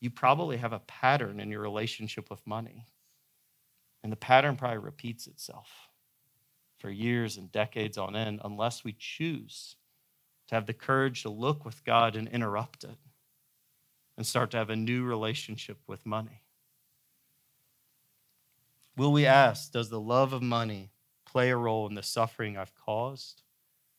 you 0.00 0.10
probably 0.10 0.56
have 0.56 0.72
a 0.72 0.80
pattern 0.80 1.38
in 1.38 1.52
your 1.52 1.60
relationship 1.60 2.30
with 2.30 2.44
money. 2.48 2.88
And 4.02 4.10
the 4.10 4.16
pattern 4.16 4.56
probably 4.56 4.78
repeats 4.78 5.28
itself 5.28 5.68
for 6.80 6.90
years 6.90 7.36
and 7.36 7.52
decades 7.52 7.96
on 7.96 8.16
end 8.16 8.40
unless 8.42 8.82
we 8.82 8.96
choose 8.98 9.76
to 10.48 10.56
have 10.56 10.66
the 10.66 10.74
courage 10.74 11.22
to 11.22 11.30
look 11.30 11.64
with 11.64 11.84
God 11.84 12.16
and 12.16 12.26
interrupt 12.26 12.82
it 12.82 12.98
and 14.16 14.26
start 14.26 14.50
to 14.50 14.56
have 14.56 14.70
a 14.70 14.76
new 14.76 15.04
relationship 15.04 15.78
with 15.86 16.04
money? 16.04 16.42
Will 18.96 19.12
we 19.12 19.26
ask, 19.26 19.70
does 19.70 19.90
the 19.90 20.00
love 20.00 20.32
of 20.32 20.42
money 20.42 20.90
play 21.26 21.50
a 21.50 21.56
role 21.56 21.86
in 21.86 21.94
the 21.94 22.02
suffering 22.02 22.56
I've 22.56 22.74
caused 22.74 23.42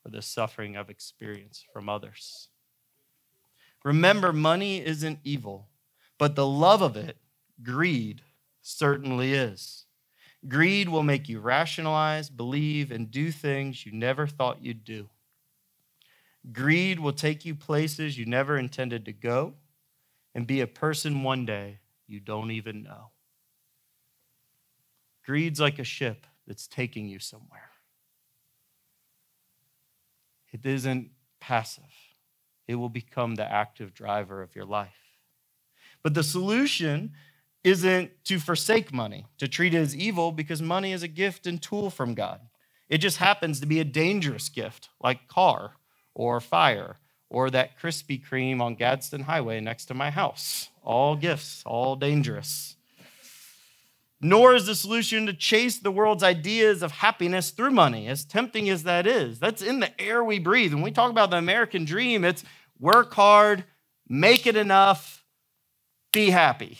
or 0.03 0.11
the 0.11 0.21
suffering 0.21 0.75
I've 0.75 0.89
experienced 0.89 1.65
from 1.71 1.89
others? 1.89 2.49
Remember, 3.83 4.33
money 4.33 4.83
isn't 4.83 5.19
evil, 5.23 5.69
but 6.17 6.35
the 6.35 6.47
love 6.47 6.81
of 6.81 6.97
it, 6.97 7.17
greed, 7.61 8.21
certainly 8.61 9.33
is. 9.33 9.85
Greed 10.47 10.89
will 10.89 11.03
make 11.03 11.29
you 11.29 11.39
rationalize, 11.39 12.29
believe, 12.29 12.91
and 12.91 13.11
do 13.11 13.31
things 13.31 13.85
you 13.85 13.91
never 13.91 14.27
thought 14.27 14.63
you'd 14.63 14.83
do. 14.83 15.09
Greed 16.51 16.99
will 16.99 17.13
take 17.13 17.45
you 17.45 17.55
places 17.55 18.17
you 18.17 18.25
never 18.25 18.57
intended 18.57 19.05
to 19.05 19.13
go 19.13 19.53
and 20.33 20.47
be 20.47 20.61
a 20.61 20.67
person 20.67 21.23
one 21.23 21.45
day 21.45 21.79
you 22.07 22.19
don't 22.19 22.51
even 22.51 22.83
know. 22.83 23.11
Greed's 25.25 25.59
like 25.59 25.79
a 25.79 25.83
ship 25.83 26.25
that's 26.47 26.67
taking 26.67 27.07
you 27.07 27.19
somewhere. 27.19 27.71
It 30.51 30.65
isn't 30.65 31.11
passive, 31.39 31.83
it 32.67 32.75
will 32.75 32.89
become 32.89 33.35
the 33.35 33.51
active 33.51 33.93
driver 33.93 34.41
of 34.41 34.55
your 34.55 34.65
life. 34.65 34.89
But 36.01 36.13
the 36.13 36.23
solution 36.23 37.13
isn't 37.63 38.11
to 38.25 38.39
forsake 38.39 38.93
money, 38.93 39.25
to 39.37 39.47
treat 39.47 39.73
it 39.73 39.77
as 39.77 39.95
evil, 39.95 40.31
because 40.31 40.61
money 40.61 40.93
is 40.93 41.03
a 41.03 41.07
gift 41.07 41.45
and 41.45 41.61
tool 41.61 41.89
from 41.89 42.13
God. 42.13 42.39
It 42.87 42.99
just 42.99 43.17
happens 43.17 43.59
to 43.59 43.65
be 43.65 43.79
a 43.79 43.83
dangerous 43.83 44.47
gift, 44.47 44.89
like 45.01 45.27
car 45.27 45.73
or 46.13 46.39
fire 46.39 46.97
or 47.29 47.49
that 47.49 47.79
Krispy 47.79 48.23
Kreme 48.23 48.61
on 48.61 48.75
Gadsden 48.75 49.23
Highway 49.23 49.59
next 49.59 49.85
to 49.85 49.93
my 49.93 50.09
house. 50.09 50.69
All 50.83 51.15
gifts, 51.15 51.63
all 51.65 51.95
dangerous. 51.95 52.76
Nor 54.19 54.55
is 54.55 54.65
the 54.65 54.75
solution 54.75 55.27
to 55.27 55.33
chase 55.33 55.77
the 55.77 55.91
world's 55.91 56.23
ideas 56.23 56.81
of 56.81 56.91
happiness 56.91 57.51
through 57.51 57.71
money, 57.71 58.07
as 58.07 58.25
tempting 58.25 58.67
as 58.69 58.83
that 58.83 59.05
is. 59.05 59.39
That's 59.39 59.61
in 59.61 59.79
the 59.79 60.01
air 60.01 60.23
we 60.23 60.39
breathe. 60.39 60.73
When 60.73 60.81
we 60.81 60.91
talk 60.91 61.11
about 61.11 61.29
the 61.29 61.37
American 61.37 61.85
dream, 61.85 62.25
it's 62.25 62.43
work 62.79 63.13
hard, 63.13 63.63
make 64.09 64.47
it 64.47 64.55
enough, 64.55 65.23
be 66.11 66.31
happy. 66.31 66.79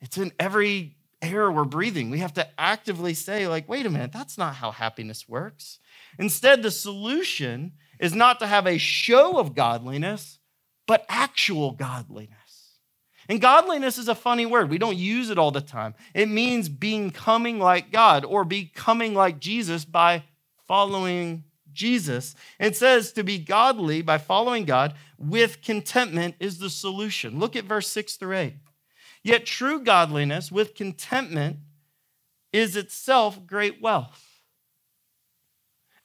It's 0.00 0.16
in 0.16 0.32
every 0.38 0.96
air 1.20 1.50
we're 1.50 1.64
breathing. 1.64 2.10
We 2.10 2.18
have 2.18 2.34
to 2.34 2.46
actively 2.58 3.14
say, 3.14 3.48
like, 3.48 3.68
wait 3.68 3.86
a 3.86 3.90
minute, 3.90 4.12
that's 4.12 4.38
not 4.38 4.56
how 4.56 4.70
happiness 4.70 5.28
works. 5.28 5.80
Instead, 6.18 6.62
the 6.62 6.70
solution 6.70 7.72
is 7.98 8.14
not 8.14 8.38
to 8.38 8.46
have 8.46 8.66
a 8.66 8.78
show 8.78 9.38
of 9.38 9.54
godliness, 9.54 10.38
but 10.86 11.04
actual 11.08 11.72
godliness. 11.72 12.43
And 13.28 13.40
godliness 13.40 13.98
is 13.98 14.08
a 14.08 14.14
funny 14.14 14.46
word. 14.46 14.70
We 14.70 14.78
don't 14.78 14.96
use 14.96 15.30
it 15.30 15.38
all 15.38 15.50
the 15.50 15.60
time. 15.60 15.94
It 16.14 16.28
means 16.28 16.68
becoming 16.68 17.58
like 17.58 17.90
God 17.90 18.24
or 18.24 18.44
becoming 18.44 19.14
like 19.14 19.40
Jesus 19.40 19.84
by 19.84 20.24
following 20.66 21.44
Jesus. 21.72 22.34
It 22.58 22.76
says 22.76 23.12
to 23.12 23.24
be 23.24 23.38
godly 23.38 24.02
by 24.02 24.18
following 24.18 24.64
God 24.64 24.94
with 25.18 25.62
contentment 25.62 26.36
is 26.38 26.58
the 26.58 26.70
solution. 26.70 27.38
Look 27.38 27.56
at 27.56 27.64
verse 27.64 27.88
6 27.88 28.16
through 28.16 28.36
8. 28.36 28.54
Yet 29.22 29.46
true 29.46 29.80
godliness 29.80 30.52
with 30.52 30.74
contentment 30.74 31.58
is 32.52 32.76
itself 32.76 33.46
great 33.46 33.80
wealth. 33.80 34.30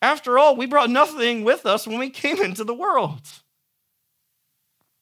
After 0.02 0.40
all, 0.40 0.56
we 0.56 0.66
brought 0.66 0.90
nothing 0.90 1.44
with 1.44 1.66
us 1.66 1.86
when 1.86 2.00
we 2.00 2.10
came 2.10 2.42
into 2.42 2.64
the 2.64 2.74
world. 2.74 3.22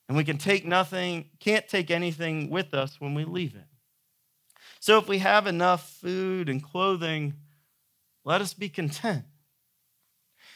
And 0.08 0.16
we 0.16 0.24
can 0.24 0.38
take 0.38 0.66
nothing, 0.66 1.30
can't 1.40 1.68
take 1.68 1.92
anything 1.92 2.50
with 2.50 2.74
us 2.74 3.00
when 3.00 3.14
we 3.14 3.26
leave 3.26 3.56
it. 3.56 3.66
So 4.80 4.98
if 4.98 5.08
we 5.08 5.18
have 5.20 5.48
enough 5.48 5.90
food 5.90 6.50
and 6.50 6.64
clothing, 6.64 7.34
let 8.24 8.42
us 8.42 8.54
be 8.54 8.70
content. 8.70 9.26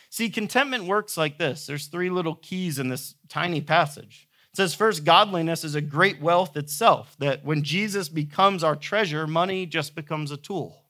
See, 0.09 0.29
contentment 0.29 0.85
works 0.85 1.17
like 1.17 1.37
this. 1.37 1.65
There's 1.65 1.87
three 1.87 2.09
little 2.09 2.35
keys 2.35 2.79
in 2.79 2.89
this 2.89 3.15
tiny 3.29 3.61
passage. 3.61 4.27
It 4.53 4.57
says, 4.57 4.75
first, 4.75 5.05
godliness 5.05 5.63
is 5.63 5.75
a 5.75 5.81
great 5.81 6.21
wealth 6.21 6.57
itself, 6.57 7.15
that 7.19 7.45
when 7.45 7.63
Jesus 7.63 8.09
becomes 8.09 8.63
our 8.63 8.75
treasure, 8.75 9.25
money 9.25 9.65
just 9.65 9.95
becomes 9.95 10.31
a 10.31 10.37
tool. 10.37 10.85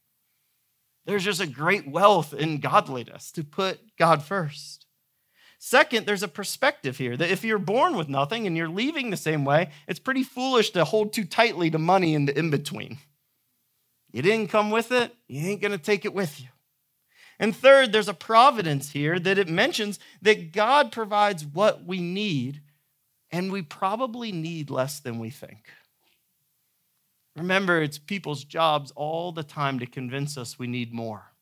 There's 1.05 1.23
just 1.23 1.41
a 1.41 1.47
great 1.47 1.87
wealth 1.87 2.33
in 2.33 2.59
godliness 2.59 3.31
to 3.33 3.43
put 3.43 3.79
God 3.97 4.23
first. 4.23 4.87
Second, 5.63 6.07
there's 6.07 6.23
a 6.23 6.27
perspective 6.27 6.97
here 6.97 7.15
that 7.15 7.29
if 7.29 7.43
you're 7.43 7.59
born 7.59 7.95
with 7.95 8.09
nothing 8.09 8.47
and 8.47 8.57
you're 8.57 8.67
leaving 8.67 9.11
the 9.11 9.15
same 9.15 9.45
way, 9.45 9.69
it's 9.87 9.99
pretty 9.99 10.23
foolish 10.23 10.71
to 10.71 10.83
hold 10.83 11.13
too 11.13 11.23
tightly 11.23 11.69
to 11.69 11.77
money 11.77 12.15
in 12.15 12.25
the 12.25 12.35
in 12.35 12.49
between. 12.49 12.97
You 14.11 14.23
didn't 14.23 14.49
come 14.49 14.71
with 14.71 14.91
it, 14.91 15.15
you 15.27 15.47
ain't 15.47 15.61
to 15.61 15.77
take 15.77 16.03
it 16.03 16.15
with 16.15 16.41
you. 16.41 16.47
And 17.37 17.55
third, 17.55 17.91
there's 17.91 18.07
a 18.07 18.15
providence 18.15 18.89
here 18.89 19.19
that 19.19 19.37
it 19.37 19.47
mentions 19.47 19.99
that 20.23 20.51
God 20.51 20.91
provides 20.91 21.45
what 21.45 21.85
we 21.85 21.99
need, 21.99 22.61
and 23.29 23.51
we 23.51 23.61
probably 23.61 24.31
need 24.31 24.71
less 24.71 24.99
than 24.99 25.19
we 25.19 25.29
think. 25.29 25.69
Remember, 27.35 27.79
it's 27.79 27.99
people's 27.99 28.43
jobs 28.43 28.91
all 28.95 29.31
the 29.31 29.43
time 29.43 29.77
to 29.77 29.85
convince 29.85 30.39
us 30.39 30.57
we 30.57 30.65
need 30.65 30.91
more. 30.91 31.33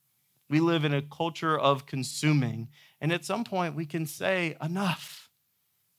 We 0.49 0.59
live 0.59 0.83
in 0.83 0.93
a 0.93 1.01
culture 1.01 1.57
of 1.57 1.85
consuming, 1.85 2.67
and 3.01 3.11
at 3.11 3.25
some 3.25 3.43
point 3.43 3.75
we 3.75 3.85
can 3.85 4.05
say, 4.05 4.57
enough, 4.61 5.29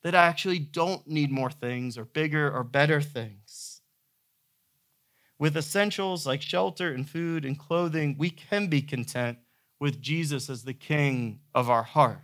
that 0.03 0.15
I 0.15 0.27
actually 0.27 0.59
don't 0.59 1.07
need 1.07 1.31
more 1.31 1.51
things 1.51 1.99
or 1.99 2.05
bigger 2.05 2.51
or 2.51 2.65
better 2.65 3.01
things. 3.01 3.81
With 5.39 5.57
essentials 5.57 6.27
like 6.27 6.43
shelter 6.43 6.93
and 6.93 7.09
food 7.09 7.45
and 7.45 7.59
clothing, 7.59 8.17
we 8.19 8.31
can 8.31 8.69
be 8.69 8.83
content 8.83 9.39
with 9.79 10.01
Jesus 10.01 10.51
as 10.51 10.65
the 10.65 10.75
king 10.75 11.41
of 11.55 11.71
our 11.71 11.83
heart. 11.83 12.21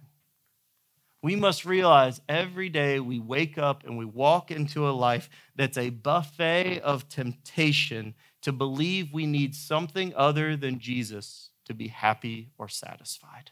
We 1.23 1.35
must 1.35 1.65
realize 1.65 2.21
every 2.29 2.69
day 2.69 3.01
we 3.01 3.19
wake 3.19 3.57
up 3.59 3.85
and 3.85 3.97
we 3.97 4.05
walk 4.05 4.51
into 4.51 4.89
a 4.89 4.93
life 4.93 5.31
that's 5.57 5.79
a 5.79 5.91
buffet 5.91 6.81
of 6.81 7.09
temptation 7.09 8.15
to 8.43 8.53
believe 8.53 9.13
we 9.13 9.27
need 9.27 9.55
something 9.55 10.13
other 10.15 10.57
than 10.57 10.79
Jesus 10.79 11.51
to 11.65 11.75
be 11.75 11.89
happy 11.89 12.51
or 12.59 12.69
satisfied. 12.69 13.51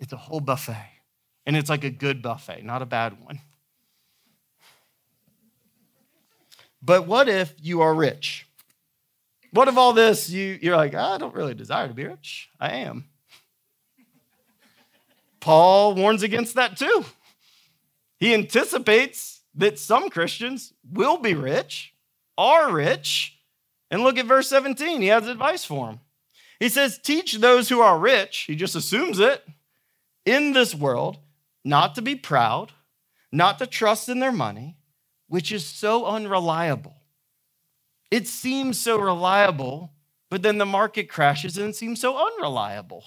It's 0.00 0.12
a 0.12 0.16
whole 0.16 0.40
buffet, 0.40 0.90
and 1.46 1.56
it's 1.56 1.70
like 1.70 1.84
a 1.84 1.90
good 1.90 2.22
buffet, 2.22 2.64
not 2.64 2.82
a 2.82 2.86
bad 2.86 3.24
one. 3.24 3.40
But 6.82 7.06
what 7.06 7.28
if 7.28 7.54
you 7.60 7.80
are 7.80 7.94
rich? 7.94 8.46
What 9.52 9.68
if 9.68 9.76
all 9.76 9.92
this, 9.92 10.28
you, 10.28 10.58
you're 10.60 10.76
like, 10.76 10.94
I 10.94 11.16
don't 11.16 11.34
really 11.34 11.54
desire 11.54 11.88
to 11.88 11.94
be 11.94 12.04
rich? 12.04 12.50
I 12.60 12.72
am. 12.72 13.04
Paul 15.40 15.94
warns 15.94 16.22
against 16.22 16.54
that 16.56 16.76
too. 16.76 17.04
He 18.18 18.34
anticipates 18.34 19.42
that 19.54 19.78
some 19.78 20.10
Christians 20.10 20.72
will 20.90 21.18
be 21.18 21.34
rich, 21.34 21.94
are 22.36 22.72
rich. 22.72 23.38
And 23.90 24.02
look 24.02 24.18
at 24.18 24.26
verse 24.26 24.48
17. 24.48 25.02
He 25.02 25.08
has 25.08 25.28
advice 25.28 25.64
for 25.64 25.86
them. 25.86 26.00
He 26.58 26.68
says, 26.68 26.98
Teach 26.98 27.34
those 27.34 27.68
who 27.68 27.80
are 27.80 27.98
rich, 27.98 28.44
he 28.46 28.56
just 28.56 28.74
assumes 28.74 29.18
it, 29.18 29.44
in 30.24 30.52
this 30.52 30.74
world, 30.74 31.18
not 31.64 31.94
to 31.94 32.02
be 32.02 32.14
proud, 32.14 32.72
not 33.32 33.58
to 33.58 33.66
trust 33.66 34.08
in 34.08 34.20
their 34.20 34.32
money, 34.32 34.76
which 35.28 35.50
is 35.50 35.66
so 35.66 36.06
unreliable. 36.06 36.96
It 38.10 38.28
seems 38.28 38.78
so 38.78 38.98
reliable, 38.98 39.92
but 40.30 40.42
then 40.42 40.58
the 40.58 40.66
market 40.66 41.08
crashes 41.08 41.58
and 41.58 41.70
it 41.70 41.76
seems 41.76 42.00
so 42.00 42.16
unreliable, 42.16 43.04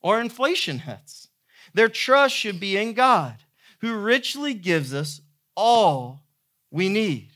or 0.00 0.20
inflation 0.20 0.80
hits. 0.80 1.28
Their 1.72 1.88
trust 1.88 2.36
should 2.36 2.60
be 2.60 2.76
in 2.76 2.92
God, 2.92 3.38
who 3.80 3.98
richly 3.98 4.54
gives 4.54 4.94
us 4.94 5.20
all 5.56 6.22
we 6.70 6.88
need. 6.88 7.30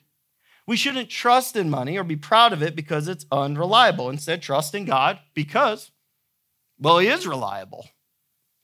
We 0.67 0.77
shouldn't 0.77 1.09
trust 1.09 1.57
in 1.57 1.71
money 1.71 1.97
or 1.97 2.05
be 2.05 2.17
proud 2.17 2.53
of 2.53 2.63
it 2.63 2.77
because 2.77 3.09
it's 3.09 3.27
unreliable. 3.33 4.11
Instead, 4.11 4.43
trust 4.43 4.75
in 4.75 4.85
God 4.85 5.19
because, 5.35 5.91
well, 6.79 6.99
He 6.99 7.09
is 7.09 7.27
reliable. 7.27 7.89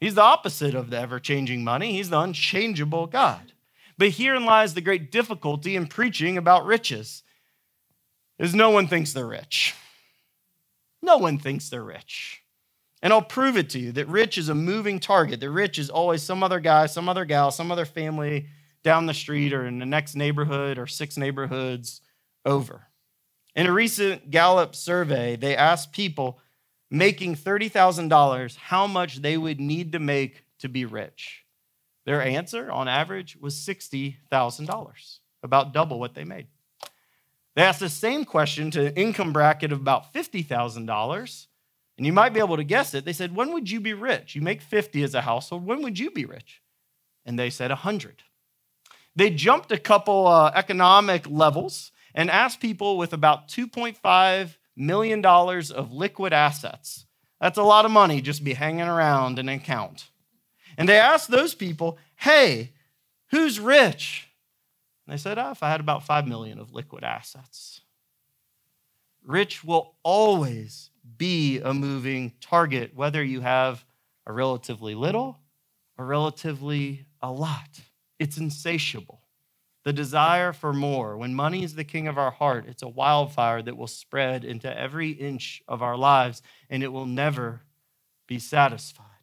He's 0.05 0.17
the 0.17 0.21
opposite 0.21 0.75
of 0.75 0.91
the 0.91 0.99
ever 0.99 1.19
changing 1.19 1.65
money, 1.65 1.93
He's 1.93 2.11
the 2.11 2.21
unchangeable 2.21 3.07
God. 3.07 3.53
But 3.97 4.11
herein 4.11 4.45
lies 4.45 4.75
the 4.75 4.83
great 4.83 5.11
difficulty 5.11 5.77
in 5.77 5.87
preaching 5.87 6.37
about 6.37 6.67
riches 6.67 7.23
is 8.39 8.55
no 8.55 8.69
one 8.69 8.87
thinks 8.87 9.15
they're 9.15 9.27
rich. 9.27 9.75
No 11.01 11.17
one 11.17 11.39
thinks 11.39 11.71
they're 11.71 11.83
rich. 11.83 12.43
And 13.01 13.15
I'll 13.15 13.23
prove 13.23 13.57
it 13.57 13.71
to 13.71 13.79
you 13.79 13.93
that 13.93 14.07
rich 14.09 14.37
is 14.37 14.51
a 14.51 14.55
moving 14.55 15.01
target. 15.01 15.41
That 15.41 15.49
rich 15.49 15.79
is 15.79 15.89
always 15.89 16.23
some 16.23 16.43
other 16.43 16.61
guy, 16.61 16.85
some 16.85 17.09
other 17.09 17.25
gal, 17.25 17.51
some 17.51 17.73
other 17.73 17.87
family 17.87 18.49
down 18.83 19.07
the 19.07 19.15
street 19.15 19.55
or 19.55 19.67
in 19.67 19.79
the 19.79 19.87
next 19.87 20.17
neighborhood 20.17 20.77
or 20.77 20.87
six 20.87 21.17
neighborhoods 21.17 22.03
over. 22.45 22.89
In 23.57 23.67
a 23.67 23.73
recent 23.73 24.31
Gallup 24.31 24.75
survey, 24.75 25.37
they 25.37 25.57
asked 25.57 25.93
people 25.93 26.41
making 26.91 27.37
$30,000 27.37 28.57
how 28.57 28.87
much 28.87 29.17
they 29.23 29.37
would 29.37 29.61
need 29.61 29.93
to 29.93 29.99
make 29.99 30.45
to 30.59 30.69
be 30.69 30.85
rich. 30.85 31.45
Their 32.05 32.23
answer, 32.23 32.71
on 32.71 32.89
average, 32.89 33.37
was 33.41 33.55
$60,000, 33.55 35.19
about 35.43 35.73
double 35.73 35.99
what 35.99 36.15
they 36.15 36.25
made. 36.25 36.47
They 37.57 37.63
asked 37.63 37.81
the 37.81 37.89
same 37.89 38.25
question 38.25 38.71
to 38.73 38.87
an 38.87 38.95
income 38.95 39.33
bracket 39.33 39.73
of 39.73 39.81
about 39.81 40.13
$50,000, 40.13 41.47
and 41.97 42.07
you 42.07 42.13
might 42.13 42.35
be 42.35 42.41
able 42.41 42.57
to 42.57 42.65
guess 42.65 42.95
it. 42.95 43.05
They 43.05 43.13
said, 43.13 43.35
When 43.35 43.53
would 43.53 43.71
you 43.71 43.81
be 43.81 43.95
rich? 43.95 44.35
You 44.35 44.43
make 44.43 44.61
50 44.61 45.03
as 45.05 45.15
a 45.15 45.21
household. 45.21 45.65
When 45.65 45.83
would 45.83 45.99
you 45.99 46.11
be 46.11 46.25
rich? 46.25 46.61
And 47.25 47.39
they 47.39 47.51
said 47.51 47.71
100. 47.71 48.23
They 49.17 49.31
jumped 49.31 49.71
a 49.71 49.79
couple 49.79 50.27
uh, 50.27 50.51
economic 50.55 51.29
levels 51.31 51.93
and 52.15 52.31
asked 52.31 52.61
people 52.61 52.99
with 52.99 53.13
about 53.13 53.49
$2.5 53.49 54.57
million 54.77 55.21
dollars 55.21 55.71
of 55.71 55.93
liquid 55.93 56.33
assets. 56.33 57.07
That's 57.41 57.59
a 57.59 57.63
lot 57.63 57.85
of 57.85 57.91
money 57.91 58.21
just 58.21 58.45
be 58.45 58.55
hanging 58.55 58.89
around 58.89 59.39
in 59.39 59.49
an 59.49 59.55
account. 59.57 60.11
And 60.77 60.89
they 60.89 60.99
asked 60.99 61.31
those 61.31 61.55
people, 61.55 61.99
hey, 62.17 62.73
who's 63.31 63.61
rich? 63.61 64.29
And 65.07 65.13
they 65.13 65.19
said, 65.19 65.39
oh, 65.39 65.51
if 65.51 65.63
I 65.63 65.71
had 65.71 65.81
about 65.81 66.05
5 66.05 66.27
million 66.27 66.59
of 66.59 66.73
liquid 66.73 67.05
assets. 67.05 67.81
Rich 69.25 69.65
will 69.65 69.95
always 70.03 70.91
be 71.17 71.61
a 71.61 71.73
moving 71.73 72.33
target, 72.41 72.95
whether 72.95 73.23
you 73.23 73.41
have 73.41 73.85
a 74.27 74.33
relatively 74.33 74.95
little 74.95 75.39
or 75.97 76.07
relatively 76.07 77.07
a 77.23 77.31
lot. 77.31 77.81
It's 78.19 78.39
insatiable. 78.39 79.24
The 79.85 79.93
desire 79.93 80.53
for 80.53 80.73
more. 80.73 81.17
When 81.17 81.35
money 81.35 81.63
is 81.63 81.75
the 81.75 81.85
king 81.85 82.09
of 82.09 82.19
our 82.19 82.31
heart, 82.31 82.65
it's 82.67 82.83
a 82.83 82.89
wildfire 82.89 83.63
that 83.63 83.77
will 83.77 83.87
spread 83.87 84.45
into 84.45 84.77
every 84.79 85.11
inch 85.11 85.63
of 85.69 85.83
our 85.83 85.97
lives 85.97 86.43
and 86.71 86.83
it 86.83 86.89
will 86.89 87.07
never 87.07 87.63
be 88.27 88.39
satisfied 88.39 89.15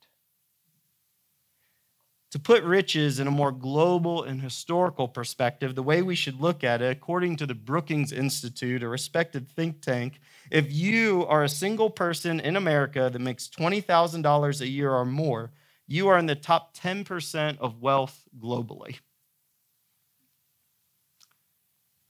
to 2.32 2.39
put 2.39 2.63
riches 2.63 3.19
in 3.19 3.28
a 3.28 3.32
more 3.32 3.52
global 3.52 4.24
and 4.24 4.41
historical 4.41 5.08
perspective, 5.08 5.76
the 5.76 5.84
way 5.84 6.02
we 6.02 6.15
should 6.15 6.39
look 6.39 6.63
at 6.63 6.82
it, 6.82 6.89
according 6.89 7.36
to 7.36 7.45
the 7.45 7.54
Brookings 7.54 8.13
Institute, 8.13 8.84
a 8.84 8.88
respected 8.88 9.50
think 9.52 9.82
tank, 9.82 10.19
if 10.50 10.71
you 10.71 11.26
are 11.28 11.43
a 11.43 11.50
single 11.50 11.89
person 11.89 12.39
in 12.39 12.56
America 12.56 13.10
that 13.12 13.19
makes 13.19 13.50
$20,000 13.50 14.62
a 14.62 14.67
year 14.67 14.91
or 14.91 15.06
more, 15.06 15.52
you 15.88 16.08
are 16.08 16.17
in 16.17 16.26
the 16.26 16.36
top 16.36 16.76
10% 16.78 17.58
of 17.60 17.82
wealth 17.82 18.24
globally. 18.39 19.00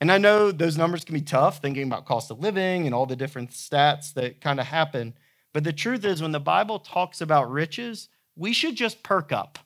And 0.02 0.12
I 0.12 0.18
know 0.18 0.52
those 0.52 0.78
numbers 0.78 1.06
can 1.06 1.14
be 1.14 1.22
tough, 1.22 1.62
thinking 1.62 1.84
about 1.84 2.06
cost 2.06 2.32
of 2.32 2.40
living 2.40 2.86
and 2.86 2.94
all 2.94 3.06
the 3.06 3.16
different 3.16 3.52
stats 3.52 4.14
that 4.16 4.42
kind 4.42 4.60
of 4.60 4.66
happen. 4.66 5.14
But 5.54 5.64
the 5.64 5.72
truth 5.72 6.04
is, 6.04 6.22
when 6.22 6.32
the 6.32 6.40
Bible 6.40 6.80
talks 6.80 7.22
about 7.22 7.50
riches, 7.50 8.10
we 8.36 8.52
should 8.52 8.76
just 8.76 9.04
perk 9.04 9.32
up 9.32 9.60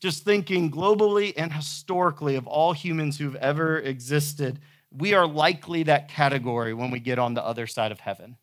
just 0.00 0.24
thinking 0.24 0.70
globally 0.70 1.32
and 1.36 1.52
historically 1.52 2.36
of 2.36 2.46
all 2.46 2.72
humans 2.72 3.18
who've 3.18 3.36
ever 3.36 3.78
existed, 3.78 4.60
we 4.90 5.12
are 5.12 5.26
likely 5.26 5.82
that 5.84 6.08
category 6.08 6.72
when 6.72 6.90
we 6.90 7.00
get 7.00 7.18
on 7.18 7.34
the 7.34 7.44
other 7.44 7.66
side 7.66 7.92
of 7.92 8.00
heaven 8.00 8.36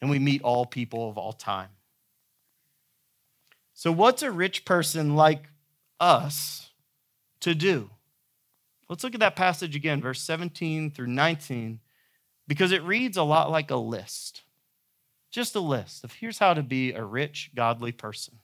and 0.00 0.10
we 0.10 0.18
meet 0.18 0.42
all 0.42 0.64
people 0.64 1.08
of 1.08 1.18
all 1.18 1.32
time. 1.32 1.70
So, 3.74 3.90
what's 3.90 4.22
a 4.22 4.30
rich 4.30 4.64
person 4.64 5.16
like 5.16 5.48
us 5.98 6.70
to 7.40 7.54
do? 7.54 7.90
Let's 8.90 9.04
look 9.04 9.14
at 9.14 9.20
that 9.20 9.36
passage 9.36 9.76
again, 9.76 10.00
verse 10.00 10.20
17 10.20 10.90
through 10.90 11.06
19, 11.06 11.78
because 12.48 12.72
it 12.72 12.82
reads 12.82 13.16
a 13.16 13.22
lot 13.22 13.48
like 13.48 13.70
a 13.70 13.76
list. 13.76 14.42
Just 15.30 15.54
a 15.54 15.60
list 15.60 16.02
of 16.02 16.14
here's 16.14 16.40
how 16.40 16.54
to 16.54 16.62
be 16.64 16.92
a 16.92 17.04
rich, 17.04 17.52
godly 17.54 17.92
person. 17.92 18.40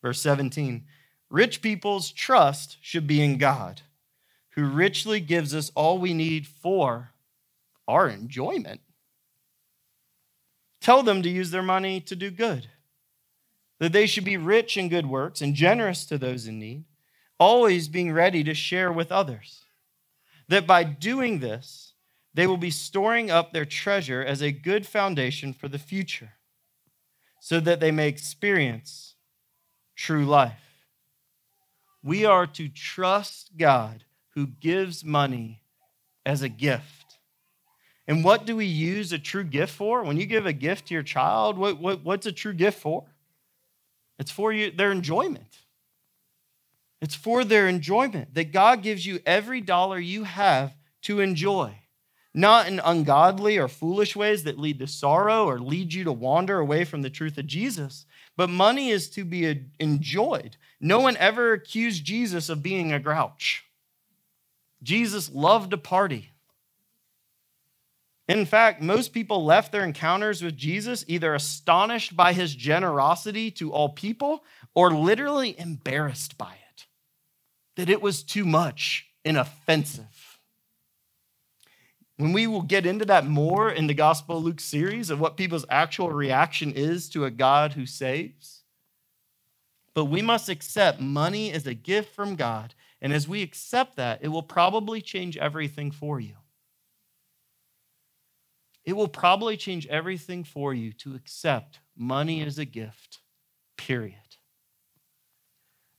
Verse 0.00 0.20
17 0.22 0.86
Rich 1.28 1.60
people's 1.60 2.12
trust 2.12 2.78
should 2.80 3.06
be 3.06 3.22
in 3.22 3.36
God, 3.36 3.82
who 4.52 4.64
richly 4.64 5.20
gives 5.20 5.54
us 5.54 5.70
all 5.74 5.98
we 5.98 6.14
need 6.14 6.46
for 6.46 7.10
our 7.86 8.08
enjoyment. 8.08 8.80
Tell 10.80 11.02
them 11.02 11.20
to 11.22 11.28
use 11.28 11.50
their 11.50 11.62
money 11.62 12.00
to 12.00 12.16
do 12.16 12.30
good, 12.30 12.68
that 13.80 13.92
they 13.92 14.06
should 14.06 14.24
be 14.24 14.38
rich 14.38 14.78
in 14.78 14.88
good 14.88 15.06
works 15.06 15.42
and 15.42 15.54
generous 15.54 16.06
to 16.06 16.16
those 16.16 16.46
in 16.46 16.58
need, 16.58 16.84
always 17.38 17.88
being 17.88 18.12
ready 18.12 18.44
to 18.44 18.54
share 18.54 18.92
with 18.92 19.12
others. 19.12 19.64
That 20.48 20.66
by 20.66 20.84
doing 20.84 21.40
this, 21.40 21.94
they 22.34 22.46
will 22.46 22.56
be 22.56 22.70
storing 22.70 23.30
up 23.30 23.52
their 23.52 23.64
treasure 23.64 24.22
as 24.22 24.42
a 24.42 24.52
good 24.52 24.86
foundation 24.86 25.52
for 25.52 25.68
the 25.68 25.78
future, 25.78 26.32
so 27.40 27.60
that 27.60 27.80
they 27.80 27.90
may 27.90 28.08
experience 28.08 29.14
true 29.96 30.24
life. 30.24 30.86
We 32.02 32.24
are 32.24 32.46
to 32.48 32.68
trust 32.68 33.56
God 33.56 34.04
who 34.34 34.46
gives 34.46 35.04
money 35.04 35.62
as 36.26 36.42
a 36.42 36.48
gift. 36.48 37.18
And 38.06 38.22
what 38.22 38.44
do 38.44 38.56
we 38.56 38.66
use 38.66 39.12
a 39.12 39.18
true 39.18 39.44
gift 39.44 39.72
for? 39.72 40.02
When 40.02 40.18
you 40.18 40.26
give 40.26 40.44
a 40.44 40.52
gift 40.52 40.88
to 40.88 40.94
your 40.94 41.02
child, 41.02 41.56
what, 41.56 41.78
what, 41.80 42.04
what's 42.04 42.26
a 42.26 42.32
true 42.32 42.52
gift 42.52 42.80
for? 42.80 43.04
It's 44.18 44.30
for 44.30 44.52
you, 44.52 44.70
their 44.70 44.92
enjoyment. 44.92 45.60
It's 47.04 47.14
for 47.14 47.44
their 47.44 47.68
enjoyment 47.68 48.32
that 48.32 48.50
God 48.50 48.80
gives 48.80 49.04
you 49.04 49.20
every 49.26 49.60
dollar 49.60 49.98
you 49.98 50.24
have 50.24 50.74
to 51.02 51.20
enjoy, 51.20 51.80
not 52.32 52.66
in 52.66 52.80
ungodly 52.80 53.58
or 53.58 53.68
foolish 53.68 54.16
ways 54.16 54.44
that 54.44 54.58
lead 54.58 54.78
to 54.78 54.86
sorrow 54.86 55.44
or 55.44 55.60
lead 55.60 55.92
you 55.92 56.04
to 56.04 56.12
wander 56.12 56.58
away 56.58 56.86
from 56.86 57.02
the 57.02 57.10
truth 57.10 57.36
of 57.36 57.46
Jesus. 57.46 58.06
But 58.38 58.48
money 58.48 58.88
is 58.88 59.10
to 59.10 59.26
be 59.26 59.66
enjoyed. 59.78 60.56
No 60.80 60.98
one 60.98 61.18
ever 61.18 61.52
accused 61.52 62.06
Jesus 62.06 62.48
of 62.48 62.62
being 62.62 62.90
a 62.90 62.98
grouch. 62.98 63.66
Jesus 64.82 65.30
loved 65.30 65.72
to 65.72 65.76
party. 65.76 66.30
In 68.26 68.46
fact, 68.46 68.80
most 68.80 69.12
people 69.12 69.44
left 69.44 69.72
their 69.72 69.84
encounters 69.84 70.40
with 70.40 70.56
Jesus 70.56 71.04
either 71.06 71.34
astonished 71.34 72.16
by 72.16 72.32
his 72.32 72.54
generosity 72.54 73.50
to 73.50 73.74
all 73.74 73.90
people 73.90 74.42
or 74.74 74.90
literally 74.90 75.54
embarrassed 75.60 76.38
by 76.38 76.54
it, 76.54 76.63
that 77.76 77.88
it 77.88 78.02
was 78.02 78.22
too 78.22 78.44
much 78.44 79.06
and 79.24 79.36
offensive. 79.36 80.38
When 82.16 82.32
we 82.32 82.46
will 82.46 82.62
get 82.62 82.86
into 82.86 83.04
that 83.06 83.26
more 83.26 83.70
in 83.70 83.88
the 83.88 83.94
Gospel 83.94 84.40
Luke 84.40 84.60
series 84.60 85.10
of 85.10 85.18
what 85.18 85.36
people's 85.36 85.66
actual 85.68 86.12
reaction 86.12 86.72
is 86.72 87.08
to 87.10 87.24
a 87.24 87.30
God 87.30 87.72
who 87.72 87.86
saves. 87.86 88.62
But 89.94 90.06
we 90.06 90.22
must 90.22 90.48
accept 90.48 91.00
money 91.00 91.52
as 91.52 91.66
a 91.66 91.74
gift 91.74 92.14
from 92.14 92.36
God. 92.36 92.74
And 93.00 93.12
as 93.12 93.28
we 93.28 93.42
accept 93.42 93.96
that, 93.96 94.20
it 94.22 94.28
will 94.28 94.42
probably 94.42 95.00
change 95.00 95.36
everything 95.36 95.90
for 95.90 96.20
you. 96.20 96.34
It 98.84 98.94
will 98.94 99.08
probably 99.08 99.56
change 99.56 99.86
everything 99.86 100.44
for 100.44 100.74
you 100.74 100.92
to 100.94 101.14
accept 101.14 101.80
money 101.96 102.42
as 102.42 102.58
a 102.58 102.64
gift, 102.64 103.20
period. 103.76 104.23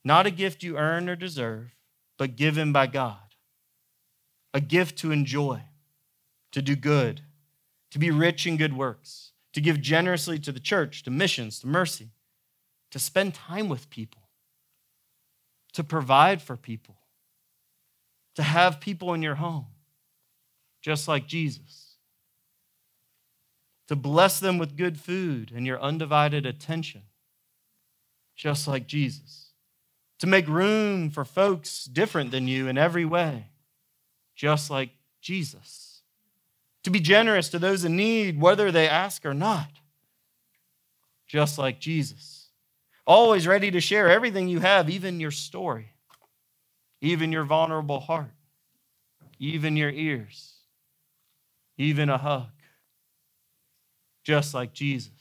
Not 0.05 0.25
a 0.25 0.31
gift 0.31 0.63
you 0.63 0.77
earn 0.77 1.09
or 1.09 1.17
deserve, 1.17 1.75
but 2.17 2.37
given 2.37 2.71
by 2.71 2.87
God. 2.87 3.17
A 4.53 4.61
gift 4.61 4.97
to 4.99 5.11
enjoy, 5.11 5.63
to 6.53 6.61
do 6.61 6.77
good, 6.77 7.23
to 7.91 7.99
be 7.99 8.09
rich 8.09 8.47
in 8.47 8.55
good 8.55 8.77
works, 8.77 9.33
to 9.51 9.59
give 9.59 9.81
generously 9.81 10.39
to 10.39 10.53
the 10.53 10.61
church, 10.61 11.03
to 11.03 11.11
missions, 11.11 11.59
to 11.59 11.67
mercy, 11.67 12.11
to 12.91 12.99
spend 12.99 13.33
time 13.33 13.67
with 13.67 13.89
people, 13.89 14.29
to 15.73 15.83
provide 15.83 16.41
for 16.41 16.55
people, 16.55 16.95
to 18.35 18.43
have 18.43 18.79
people 18.79 19.13
in 19.13 19.21
your 19.21 19.35
home, 19.35 19.65
just 20.81 21.07
like 21.07 21.27
Jesus 21.27 21.85
to 23.87 23.95
bless 23.95 24.39
them 24.39 24.57
with 24.57 24.77
good 24.77 24.99
food 24.99 25.51
and 25.55 25.65
your 25.65 25.81
undivided 25.81 26.45
attention, 26.45 27.03
just 28.35 28.67
like 28.67 28.87
Jesus, 28.87 29.44
to 30.19 30.27
make 30.27 30.47
room 30.47 31.09
for 31.09 31.25
folks 31.25 31.85
different 31.85 32.31
than 32.31 32.47
you 32.47 32.67
in 32.67 32.77
every 32.77 33.05
way, 33.05 33.47
just 34.35 34.69
like 34.69 34.89
Jesus, 35.21 36.01
to 36.83 36.89
be 36.89 36.99
generous 36.99 37.49
to 37.49 37.59
those 37.59 37.83
in 37.83 37.95
need, 37.95 38.39
whether 38.39 38.71
they 38.71 38.87
ask 38.87 39.25
or 39.25 39.33
not, 39.33 39.69
just 41.27 41.57
like 41.57 41.79
Jesus, 41.79 42.49
always 43.05 43.47
ready 43.47 43.71
to 43.71 43.81
share 43.81 44.09
everything 44.09 44.47
you 44.47 44.59
have, 44.59 44.89
even 44.89 45.19
your 45.19 45.31
story, 45.31 45.89
even 47.01 47.31
your 47.31 47.43
vulnerable 47.43 47.99
heart, 47.99 48.31
even 49.39 49.75
your 49.75 49.89
ears, 49.89 50.53
even 51.77 52.09
a 52.09 52.17
hug 52.17 52.47
just 54.25 54.53
like 54.53 54.73
Jesus. 54.73 55.11